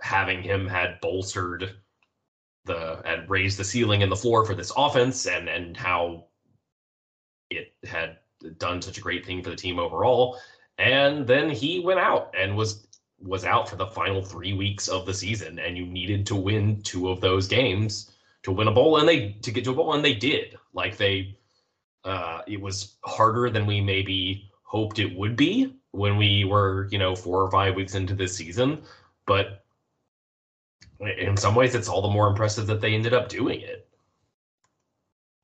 having 0.00 0.42
him 0.42 0.66
had 0.66 1.00
bolstered 1.00 1.76
the 2.64 3.00
and 3.06 3.28
raised 3.30 3.58
the 3.58 3.64
ceiling 3.64 4.02
and 4.02 4.12
the 4.12 4.16
floor 4.16 4.44
for 4.44 4.54
this 4.54 4.72
offense 4.76 5.26
and 5.26 5.48
and 5.48 5.76
how 5.76 6.26
it 7.50 7.72
had 7.84 8.18
done 8.58 8.82
such 8.82 8.98
a 8.98 9.00
great 9.00 9.24
thing 9.24 9.42
for 9.42 9.50
the 9.50 9.56
team 9.56 9.78
overall. 9.78 10.38
And 10.78 11.26
then 11.26 11.48
he 11.48 11.80
went 11.80 12.00
out 12.00 12.34
and 12.38 12.56
was 12.56 12.86
was 13.18 13.44
out 13.44 13.68
for 13.68 13.76
the 13.76 13.86
final 13.86 14.22
3 14.22 14.52
weeks 14.52 14.88
of 14.88 15.06
the 15.06 15.14
season. 15.14 15.58
And 15.58 15.76
you 15.76 15.86
needed 15.86 16.26
to 16.26 16.36
win 16.36 16.82
two 16.82 17.08
of 17.08 17.20
those 17.20 17.46
games 17.46 18.12
to 18.42 18.52
win 18.52 18.68
a 18.68 18.72
bowl. 18.72 18.98
And 18.98 19.08
they 19.08 19.32
to 19.42 19.50
get 19.50 19.64
to 19.64 19.70
a 19.70 19.74
bowl 19.74 19.94
and 19.94 20.04
they 20.04 20.14
did. 20.14 20.56
Like 20.74 20.96
they 20.96 21.38
uh 22.04 22.42
it 22.46 22.60
was 22.60 22.96
harder 23.04 23.48
than 23.50 23.66
we 23.66 23.80
maybe 23.80 24.50
hoped 24.62 24.98
it 24.98 25.16
would 25.16 25.36
be 25.36 25.74
when 25.92 26.16
we 26.16 26.44
were 26.44 26.88
you 26.90 26.98
know 26.98 27.16
four 27.16 27.42
or 27.42 27.50
five 27.50 27.74
weeks 27.74 27.94
into 27.94 28.14
this 28.14 28.36
season. 28.36 28.82
But 29.26 29.64
in 31.00 31.36
some 31.36 31.54
ways 31.54 31.74
it's 31.74 31.88
all 31.88 32.02
the 32.02 32.08
more 32.08 32.28
impressive 32.28 32.66
that 32.66 32.80
they 32.80 32.94
ended 32.94 33.12
up 33.14 33.28
doing 33.28 33.60
it 33.60 33.88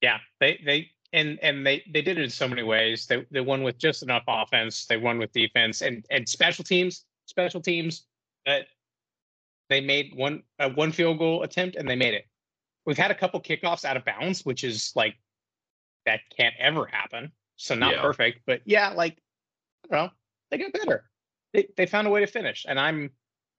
Yeah, 0.01 0.19
they 0.41 0.61
they 0.65 0.91
and 1.13 1.39
and 1.43 1.65
they 1.67 1.83
they 1.93 2.03
did 2.03 2.19
it 2.19 2.25
in 2.25 2.31
so 2.31 2.49
many 2.49 2.63
ways. 2.63 3.07
They 3.07 3.25
they 3.31 3.41
won 3.41 3.63
with 3.63 3.79
just 3.79 4.03
enough 4.03 4.25
offense. 4.27 4.87
They 4.87 4.97
won 4.97 5.19
with 5.19 5.33
defense 5.33 5.83
and 5.83 6.05
and 6.11 6.29
special 6.29 6.65
teams. 6.65 7.05
Special 7.27 7.61
teams 7.61 8.07
that 8.47 8.67
they 9.69 9.81
made 9.81 10.13
one 10.15 10.43
uh, 10.59 10.71
one 10.71 10.93
field 10.93 11.19
goal 11.19 11.43
attempt 11.45 11.77
and 11.77 11.89
they 11.89 11.97
made 11.97 12.15
it. 12.15 12.27
We've 12.85 12.99
had 12.99 13.11
a 13.11 13.15
couple 13.15 13.41
kickoffs 13.41 13.85
out 13.85 13.97
of 13.97 14.05
bounds, 14.05 14.45
which 14.45 14.65
is 14.65 14.93
like 14.97 15.17
that 16.07 16.21
can't 16.37 16.55
ever 16.59 16.87
happen. 16.87 17.31
So 17.57 17.75
not 17.75 17.93
Yeah. 17.93 18.03
perfect, 18.03 18.41
but 18.47 18.61
yeah, 18.65 18.89
like 18.91 19.19
I 19.91 19.95
don't 19.97 20.07
know, 20.07 20.13
they 20.51 20.59
got 20.59 20.73
better. 20.73 21.11
They 21.53 21.69
they 21.77 21.87
found 21.87 22.07
a 22.07 22.11
way 22.11 22.21
to 22.21 22.27
finish, 22.27 22.67
and 22.69 22.79
I'm 22.81 23.11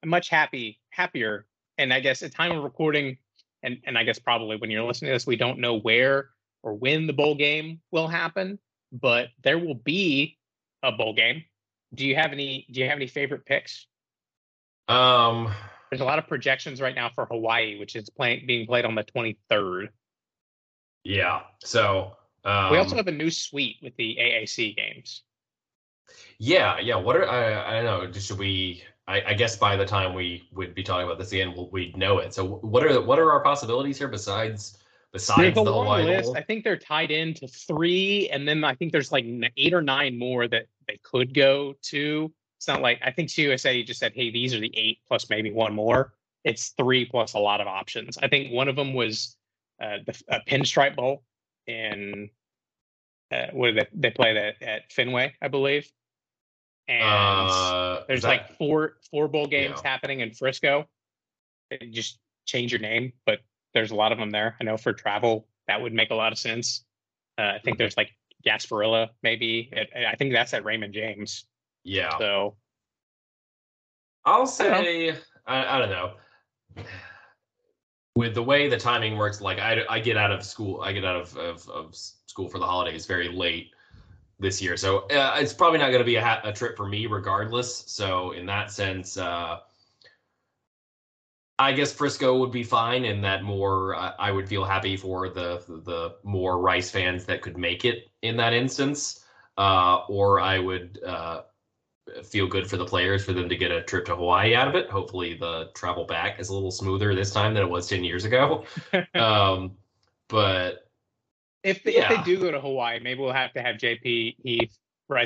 I'm 0.04 0.10
much 0.10 0.30
happy 0.30 0.82
happier. 0.90 1.46
And 1.78 1.94
I 1.94 2.00
guess 2.00 2.22
at 2.24 2.34
time 2.34 2.52
of 2.52 2.64
recording, 2.64 3.18
and 3.64 3.80
and 3.86 3.98
I 3.98 4.04
guess 4.04 4.20
probably 4.20 4.58
when 4.58 4.70
you're 4.72 4.84
listening 4.84 5.10
to 5.10 5.16
this, 5.16 5.26
we 5.28 5.36
don't 5.36 5.60
know 5.60 5.80
where 5.80 6.30
or 6.62 6.74
when 6.74 7.08
the 7.08 7.14
bowl 7.14 7.36
game 7.36 7.82
will 7.92 8.08
happen, 8.08 8.60
but 8.92 9.30
there 9.44 9.58
will 9.60 9.76
be 9.76 10.38
a 10.82 10.92
bowl 10.92 11.14
game. 11.14 11.44
Do 11.94 12.06
you 12.06 12.16
have 12.16 12.32
any 12.32 12.68
do 12.72 12.80
you 12.80 12.88
have 12.88 12.98
any 12.98 13.08
favorite 13.08 13.46
picks? 13.46 13.88
um 14.88 15.54
There's 15.90 16.02
a 16.02 16.06
lot 16.06 16.20
of 16.20 16.28
projections 16.28 16.82
right 16.82 16.96
now 16.96 17.10
for 17.10 17.26
Hawaii, 17.26 17.80
which 17.80 17.96
is 17.96 18.10
playing 18.10 18.46
being 18.48 18.66
played 18.68 18.86
on 18.86 18.96
the 18.96 19.04
23rd. 19.04 19.90
yeah 21.04 21.42
so 21.64 22.16
um 22.46 22.72
we 22.72 22.78
also 22.78 22.96
have 22.96 23.08
a 23.08 23.12
new 23.12 23.30
suite 23.30 23.78
with 23.82 23.96
the 23.98 24.18
AAC 24.20 24.76
games. 24.76 25.24
yeah 26.40 26.80
yeah 26.80 26.96
what 26.96 27.16
are 27.16 27.28
i 27.30 27.70
i 27.70 27.82
don't 27.82 27.86
know 27.86 28.12
just 28.12 28.28
should 28.28 28.38
we 28.40 28.84
I, 29.08 29.22
I 29.28 29.34
guess 29.34 29.58
by 29.58 29.76
the 29.76 29.86
time 29.86 30.14
we 30.14 30.48
would 30.54 30.74
be 30.74 30.84
talking 30.84 31.06
about 31.06 31.20
this 31.20 31.32
again, 31.32 31.54
we'll, 31.56 31.70
we'd 31.70 31.98
know 31.98 32.20
it. 32.20 32.34
So, 32.34 32.46
what 32.46 32.86
are 32.86 33.02
what 33.02 33.20
are 33.20 33.32
our 33.32 33.42
possibilities 33.42 33.98
here 33.98 34.08
besides 34.08 34.78
besides 35.12 35.56
There's 35.56 35.66
the 35.66 35.74
Hawaii 35.74 36.06
list. 36.06 36.26
Bowl? 36.26 36.38
I 36.38 36.42
think 36.42 36.64
they're 36.64 36.78
tied 36.78 37.12
into 37.12 37.48
three, 37.48 38.30
and 38.30 38.48
then 38.48 38.64
I 38.64 38.76
think 38.76 38.92
there's 38.92 39.12
like 39.12 39.26
eight 39.58 39.74
or 39.74 39.82
nine 39.82 40.18
more 40.18 40.48
that 40.48 40.68
they 40.88 41.00
could 41.04 41.34
go 41.34 41.76
to. 41.84 42.32
It's 42.58 42.68
not 42.68 42.82
like 42.82 43.00
I 43.04 43.12
think 43.12 43.30
CUSA 43.30 43.86
just 43.86 44.00
said, 44.00 44.14
"Hey, 44.16 44.32
these 44.32 44.54
are 44.54 44.60
the 44.60 44.72
eight 44.78 45.00
plus 45.08 45.30
maybe 45.30 45.52
one 45.52 45.74
more." 45.74 46.14
It's 46.46 46.70
three 46.78 47.06
plus 47.06 47.34
a 47.34 47.40
lot 47.40 47.62
of 47.62 47.68
options. 47.68 48.18
I 48.18 48.28
think 48.28 48.52
one 48.52 48.68
of 48.68 48.76
them 48.76 48.94
was 48.94 49.36
uh, 49.82 49.98
the 50.06 50.22
a 50.30 50.40
Pinstripe 50.48 50.96
Bowl 50.96 51.24
in 51.68 52.30
uh, 53.32 53.48
where 53.52 53.74
they 53.74 53.88
they 53.94 54.12
play 54.12 54.34
that 54.34 54.62
at 54.62 54.92
Fenway, 54.92 55.34
I 55.42 55.48
believe. 55.50 55.92
And 56.88 57.02
Uh, 57.50 58.04
there's 58.08 58.24
that- 58.24 58.28
like 58.28 58.58
four 58.58 58.98
four 59.10 59.28
bowl 59.28 59.48
games 59.48 59.80
Yeah. 59.84 59.90
happening 59.90 60.20
in 60.20 60.32
Frisco. 60.34 60.88
And 61.72 61.94
just 61.94 62.20
change 62.46 62.72
your 62.72 62.82
name, 62.82 63.14
but 63.26 63.40
there's 63.74 63.92
a 63.92 63.96
lot 63.96 64.12
of 64.12 64.18
them 64.18 64.30
there. 64.32 64.56
I 64.60 64.64
know 64.64 64.78
for 64.78 64.94
travel 64.94 65.48
that 65.68 65.82
would 65.82 65.94
make 65.94 66.12
a 66.12 66.16
lot 66.16 66.32
of 66.34 66.38
sense. 66.38 66.86
Uh, 67.38 67.44
I 67.56 67.60
think 67.60 67.78
there's 67.78 67.96
like 67.98 68.12
Gasparilla, 68.46 69.10
maybe. 69.24 69.70
At- 69.74 69.96
I 69.96 70.16
think 70.16 70.34
that's 70.34 70.54
at 70.54 70.66
Raymond 70.66 70.94
James. 70.94 71.46
yeah. 71.84 72.18
So 72.18 72.58
I'll 74.26 74.46
say 74.48 75.16
I, 75.46 75.76
I 75.76 75.80
don't 75.80 75.90
know. 75.90 76.16
With 78.16 78.36
the 78.36 78.44
way 78.44 78.70
the 78.70 78.78
timing 78.78 79.18
works, 79.18 79.42
like 79.42 79.58
I, 79.60 79.84
I 79.90 80.00
get 80.00 80.18
out 80.18 80.32
of 80.32 80.44
school, 80.46 80.82
I 80.82 80.94
get 80.94 81.04
out 81.04 81.16
of, 81.16 81.36
of, 81.38 81.68
of 81.70 81.96
school 81.96 82.48
for 82.48 82.60
the 82.60 82.66
holidays 82.66 83.06
very 83.08 83.28
late 83.28 83.73
this 84.44 84.62
year, 84.62 84.78
so 84.78 85.00
uh, 85.08 85.38
it's 85.40 85.54
probably 85.54 85.80
not 85.80 85.88
going 85.88 86.00
to 86.00 86.06
be 86.06 86.18
a, 86.18 86.24
ha- 86.24 86.42
a 86.44 86.54
trip 86.54 86.78
for 86.78 86.88
me, 86.88 87.08
regardless. 87.08 87.84
So 87.88 88.32
in 88.32 88.46
that 88.46 88.72
sense, 88.72 89.18
uh, 89.18 89.60
I 91.58 91.72
guess 91.72 91.92
Frisco 91.92 92.38
would 92.38 92.52
be 92.52 92.64
fine, 92.64 93.06
and 93.06 93.24
that 93.24 93.44
more 93.44 93.96
I 93.96 94.14
I 94.20 94.32
would 94.32 94.48
feel 94.48 94.64
happy 94.64 94.96
for 94.98 95.30
the 95.30 95.64
the 95.86 96.16
more 96.24 96.60
Rice 96.60 96.92
fans 96.92 97.26
that 97.26 97.42
could 97.42 97.58
make 97.58 97.86
it 97.86 98.12
in 98.22 98.38
that 98.38 98.54
instance, 98.54 99.26
uh, 99.58 100.02
or 100.08 100.40
I 100.40 100.60
would. 100.60 101.02
Uh, 101.04 101.42
feel 102.24 102.48
good 102.48 102.70
for 102.70 102.78
the 102.78 102.86
players 102.86 103.24
for 103.24 103.34
them 103.34 103.48
to 103.48 103.56
get 103.56 103.72
a 103.72 103.82
trip 103.82 104.06
to 104.06 104.16
Hawaii 104.16 104.54
out 104.54 104.68
of 104.68 104.76
it. 104.76 104.90
Hopefully, 104.90 105.36
the 105.36 105.72
travel 105.74 106.06
back 106.06 106.40
is 106.40 106.50
a 106.50 106.54
little 106.54 106.70
smoother 106.70 107.16
this 107.16 107.32
time 107.32 107.54
than 107.54 107.64
it 107.64 107.70
was 107.70 107.88
10 107.88 108.04
years 108.04 108.26
ago. 108.26 108.66
um, 109.16 109.78
but 110.28 110.83
if 111.64 111.84
they, 111.84 111.96
if 111.96 112.10
they 112.10 112.22
do 112.24 112.40
go 112.40 112.52
to 112.52 112.60
Hawaii, 112.60 113.00
maybe 113.00 113.22
we'll 113.22 113.34
have 113.34 113.54
to 113.54 113.62
have 113.62 113.78
JP 113.78 114.36
Heath 114.44 114.78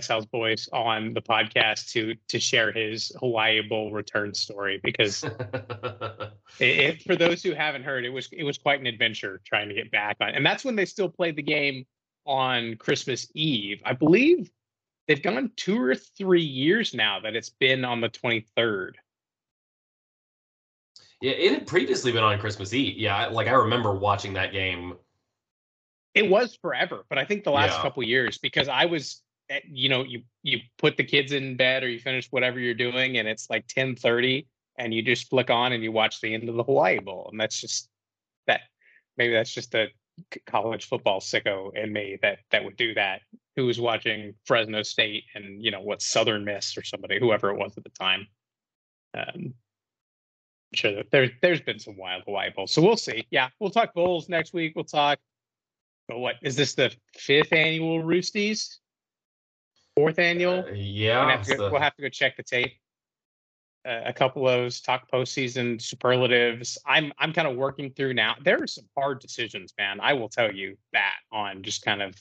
House 0.08 0.26
Boys 0.26 0.68
on 0.74 1.14
the 1.14 1.22
podcast 1.22 1.92
to 1.92 2.14
to 2.28 2.40
share 2.40 2.72
his 2.72 3.12
Hawaii 3.20 3.62
Bowl 3.62 3.92
return 3.92 4.34
story 4.34 4.80
because 4.84 5.24
it, 6.60 7.02
for 7.04 7.16
those 7.16 7.42
who 7.42 7.54
haven't 7.54 7.84
heard, 7.84 8.04
it 8.06 8.10
was 8.10 8.28
it 8.32 8.44
was 8.44 8.58
quite 8.58 8.80
an 8.80 8.88
adventure 8.88 9.42
trying 9.46 9.70
to 9.70 9.76
get 9.76 9.90
back 9.92 10.18
on, 10.20 10.30
and 10.30 10.46
that's 10.46 10.66
when 10.66 10.76
they 10.76 10.86
still 10.86 11.10
played 11.10 11.36
the 11.36 11.44
game 11.44 11.86
on 12.26 12.76
Christmas 12.76 13.28
Eve. 13.34 13.82
I 13.86 13.94
believe 13.94 14.50
they've 15.08 15.22
gone 15.22 15.52
two 15.56 15.82
or 15.82 15.96
three 15.96 16.44
years 16.44 16.94
now 16.94 17.22
that 17.22 17.36
it's 17.36 17.50
been 17.50 17.86
on 17.86 18.02
the 18.02 18.10
twenty 18.10 18.46
third. 18.58 18.98
yeah, 21.22 21.32
it 21.32 21.54
had 21.54 21.68
previously 21.68 22.12
been 22.12 22.24
on 22.24 22.38
Christmas 22.40 22.74
Eve. 22.74 22.98
Yeah, 22.98 23.28
like 23.28 23.48
I 23.48 23.54
remember 23.54 23.94
watching 23.94 24.34
that 24.34 24.52
game. 24.52 24.96
It 26.18 26.30
was 26.30 26.58
forever, 26.62 27.06
but 27.10 27.18
I 27.18 27.26
think 27.26 27.44
the 27.44 27.52
last 27.52 27.78
Yeah. 27.78 27.82
couple 27.84 28.04
years 28.04 28.38
because 28.38 28.68
I 28.68 28.86
was, 28.86 29.22
at, 29.50 29.64
you 29.66 29.90
know, 29.90 30.04
you 30.04 30.24
you 30.44 30.60
put 30.78 30.98
the 30.98 31.04
kids 31.04 31.32
in 31.32 31.56
bed 31.56 31.84
or 31.84 31.90
you 31.90 32.00
finish 32.00 32.28
whatever 32.32 32.60
you're 32.60 32.74
doing, 32.74 33.18
and 33.18 33.28
it's 33.28 33.50
like 33.50 33.66
ten 33.68 33.96
thirty, 33.96 34.48
and 34.78 34.94
you 34.94 35.02
just 35.02 35.30
flick 35.30 35.50
on 35.50 35.72
and 35.74 35.84
you 35.84 35.92
watch 35.92 36.20
the 36.22 36.34
end 36.34 36.50
of 36.50 36.56
the 36.56 36.64
Hawaii 36.64 37.00
Bowl, 37.00 37.30
and 37.32 37.40
that's 37.40 37.60
just 37.62 37.90
that. 38.48 38.62
Maybe 39.18 39.34
that's 39.34 39.54
just 39.54 39.74
a 39.74 39.88
college 40.46 40.86
football 40.88 41.20
sicko 41.20 41.76
in 41.76 41.94
me 41.94 42.18
that 42.22 42.40
that 42.52 42.64
would 42.66 42.76
do 42.78 42.94
that. 42.96 43.22
Who 43.56 43.66
was 43.66 43.80
watching 43.80 44.36
Fresno 44.46 44.84
State 44.84 45.24
and 45.34 45.64
you 45.64 45.72
know 45.72 45.82
what 45.82 46.02
Southern 46.02 46.44
Miss 46.44 46.78
or 46.78 46.84
somebody, 46.84 47.20
whoever 47.20 47.50
it 47.50 47.58
was 47.58 47.78
at 47.78 47.84
the 47.84 47.90
time. 47.92 48.28
Um, 49.16 49.54
sure 50.74 51.04
there 51.12 51.32
there's 51.42 51.62
been 51.62 51.80
some 51.80 51.98
wild 51.98 52.24
Hawaii 52.26 52.50
bowls, 52.56 52.72
so 52.72 52.82
we'll 52.82 52.98
see. 52.98 53.26
Yeah, 53.32 53.50
we'll 53.60 53.70
talk 53.72 53.94
bowls 53.94 54.28
next 54.30 54.54
week. 54.54 54.74
We'll 54.76 54.86
talk. 54.86 55.20
But 56.08 56.20
what 56.20 56.36
is 56.42 56.56
this 56.56 56.74
the 56.74 56.94
fifth 57.16 57.54
annual 57.54 58.02
Roosties? 58.02 58.78
Fourth 59.96 60.20
annual? 60.20 60.64
Uh, 60.68 60.72
yeah, 60.74 61.38
have 61.38 61.48
go, 61.48 61.58
the... 61.58 61.72
we'll 61.72 61.82
have 61.82 61.96
to 61.96 62.02
go 62.02 62.10
check 62.10 62.38
the 62.38 62.44
tape. 62.44 62.74
Uh, 63.88 64.02
a 64.06 64.14
couple 64.14 64.48
of 64.48 64.60
those 64.60 64.82
talk 64.82 65.10
postseason 65.12 65.82
superlatives. 65.82 66.78
I'm 66.86 67.12
I'm 67.18 67.34
kind 67.34 67.48
of 67.48 67.56
working 67.56 67.92
through 67.92 68.14
now. 68.14 68.36
There 68.44 68.62
are 68.62 68.68
some 68.68 68.86
hard 68.98 69.20
decisions, 69.20 69.74
man. 69.78 70.00
I 70.02 70.14
will 70.14 70.30
tell 70.30 70.52
you 70.52 70.78
that 70.94 71.16
on 71.32 71.64
just 71.64 71.84
kind 71.84 72.02
of 72.02 72.16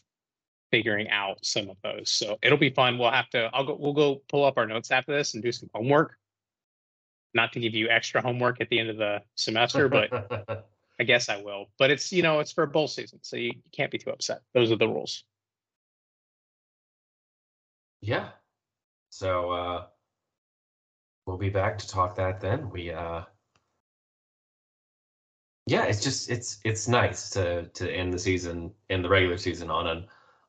figuring 0.70 1.08
out 1.10 1.44
some 1.44 1.68
of 1.70 1.76
those. 1.82 2.10
So 2.10 2.38
it'll 2.42 2.58
be 2.58 2.70
fun. 2.70 2.98
We'll 2.98 3.10
have 3.10 3.30
to. 3.30 3.50
I'll 3.52 3.64
go. 3.64 3.76
We'll 3.78 3.92
go 3.92 4.22
pull 4.28 4.44
up 4.44 4.58
our 4.58 4.66
notes 4.66 4.90
after 4.90 5.12
this 5.12 5.34
and 5.34 5.42
do 5.42 5.52
some 5.52 5.70
homework. 5.74 6.16
Not 7.34 7.52
to 7.52 7.60
give 7.60 7.74
you 7.74 7.88
extra 7.88 8.22
homework 8.22 8.60
at 8.60 8.68
the 8.68 8.78
end 8.78 8.90
of 8.90 8.96
the 8.96 9.22
semester, 9.34 9.88
but 9.88 10.66
I 10.98 11.04
guess 11.04 11.28
I 11.28 11.42
will. 11.42 11.66
But 11.78 11.90
it's 11.90 12.12
you 12.12 12.22
know 12.22 12.40
it's 12.40 12.52
for 12.52 12.66
bowl 12.66 12.88
season, 12.88 13.18
so 13.22 13.36
you, 13.36 13.48
you 13.48 13.70
can't 13.72 13.90
be 13.90 13.98
too 13.98 14.10
upset. 14.10 14.40
Those 14.54 14.72
are 14.72 14.76
the 14.76 14.88
rules. 14.88 15.24
Yeah. 18.00 18.28
So 19.10 19.50
uh 19.50 19.86
we'll 21.26 21.38
be 21.38 21.50
back 21.50 21.78
to 21.78 21.88
talk 21.88 22.16
that 22.16 22.40
then. 22.40 22.70
We 22.70 22.92
uh 22.92 23.22
yeah, 25.66 25.84
it's 25.84 26.02
just 26.02 26.30
it's 26.30 26.58
it's 26.64 26.86
nice 26.88 27.30
to 27.30 27.64
to 27.64 27.90
end 27.90 28.12
the 28.12 28.18
season 28.18 28.72
in 28.88 29.02
the 29.02 29.08
regular 29.08 29.36
season 29.36 29.70
on 29.70 29.86
an 29.86 30.06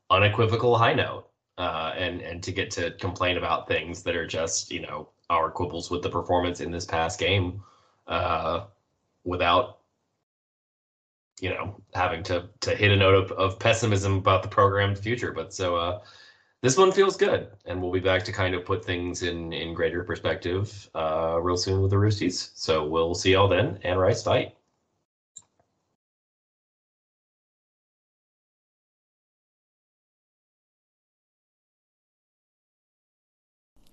unequivocal 0.09 0.77
high 0.77 0.93
note. 0.93 1.25
Uh, 1.57 1.91
and 1.97 2.21
and 2.21 2.43
to 2.43 2.51
get 2.51 2.69
to 2.69 2.91
complain 2.99 3.35
about 3.37 3.67
things 3.67 4.03
that 4.03 4.15
are 4.15 4.27
just 4.27 4.71
you 4.71 4.79
know 4.79 5.09
our 5.31 5.49
quibbles 5.49 5.89
with 5.89 6.03
the 6.03 6.09
performance 6.09 6.61
in 6.61 6.69
this 6.69 6.85
past 6.85 7.19
game, 7.19 7.63
uh, 8.05 8.65
without 9.23 9.76
you 11.39 11.49
know 11.49 11.81
having 11.93 12.23
to 12.23 12.49
to 12.61 12.75
hit 12.75 12.91
a 12.91 12.95
note 12.95 13.15
of, 13.15 13.31
of 13.33 13.59
pessimism 13.59 14.17
about 14.17 14.43
the 14.43 14.49
program's 14.49 14.99
future. 14.99 15.31
But 15.31 15.53
so 15.53 15.75
uh, 15.75 16.01
this 16.61 16.77
one 16.77 16.91
feels 16.91 17.17
good, 17.17 17.49
and 17.65 17.81
we'll 17.81 17.91
be 17.91 17.99
back 17.99 18.23
to 18.25 18.31
kind 18.31 18.55
of 18.55 18.65
put 18.65 18.83
things 18.83 19.23
in 19.23 19.53
in 19.53 19.73
greater 19.73 20.03
perspective 20.03 20.89
uh, 20.95 21.39
real 21.41 21.57
soon 21.57 21.81
with 21.81 21.91
the 21.91 21.97
Roosties. 21.97 22.51
So 22.55 22.85
we'll 22.85 23.15
see 23.15 23.33
y'all 23.33 23.47
then, 23.47 23.79
and 23.83 23.99
Rice 23.99 24.23
fight. 24.23 24.53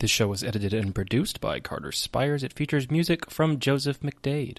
This 0.05 0.11
show 0.11 0.29
was 0.29 0.45
edited 0.45 0.75
and 0.75 0.95
produced 0.95 1.41
by 1.41 1.61
Carter 1.61 1.91
Spires. 1.91 2.43
It 2.43 2.53
features 2.53 2.91
music 2.91 3.31
from 3.31 3.59
Joseph 3.59 4.01
McDade. 4.01 4.59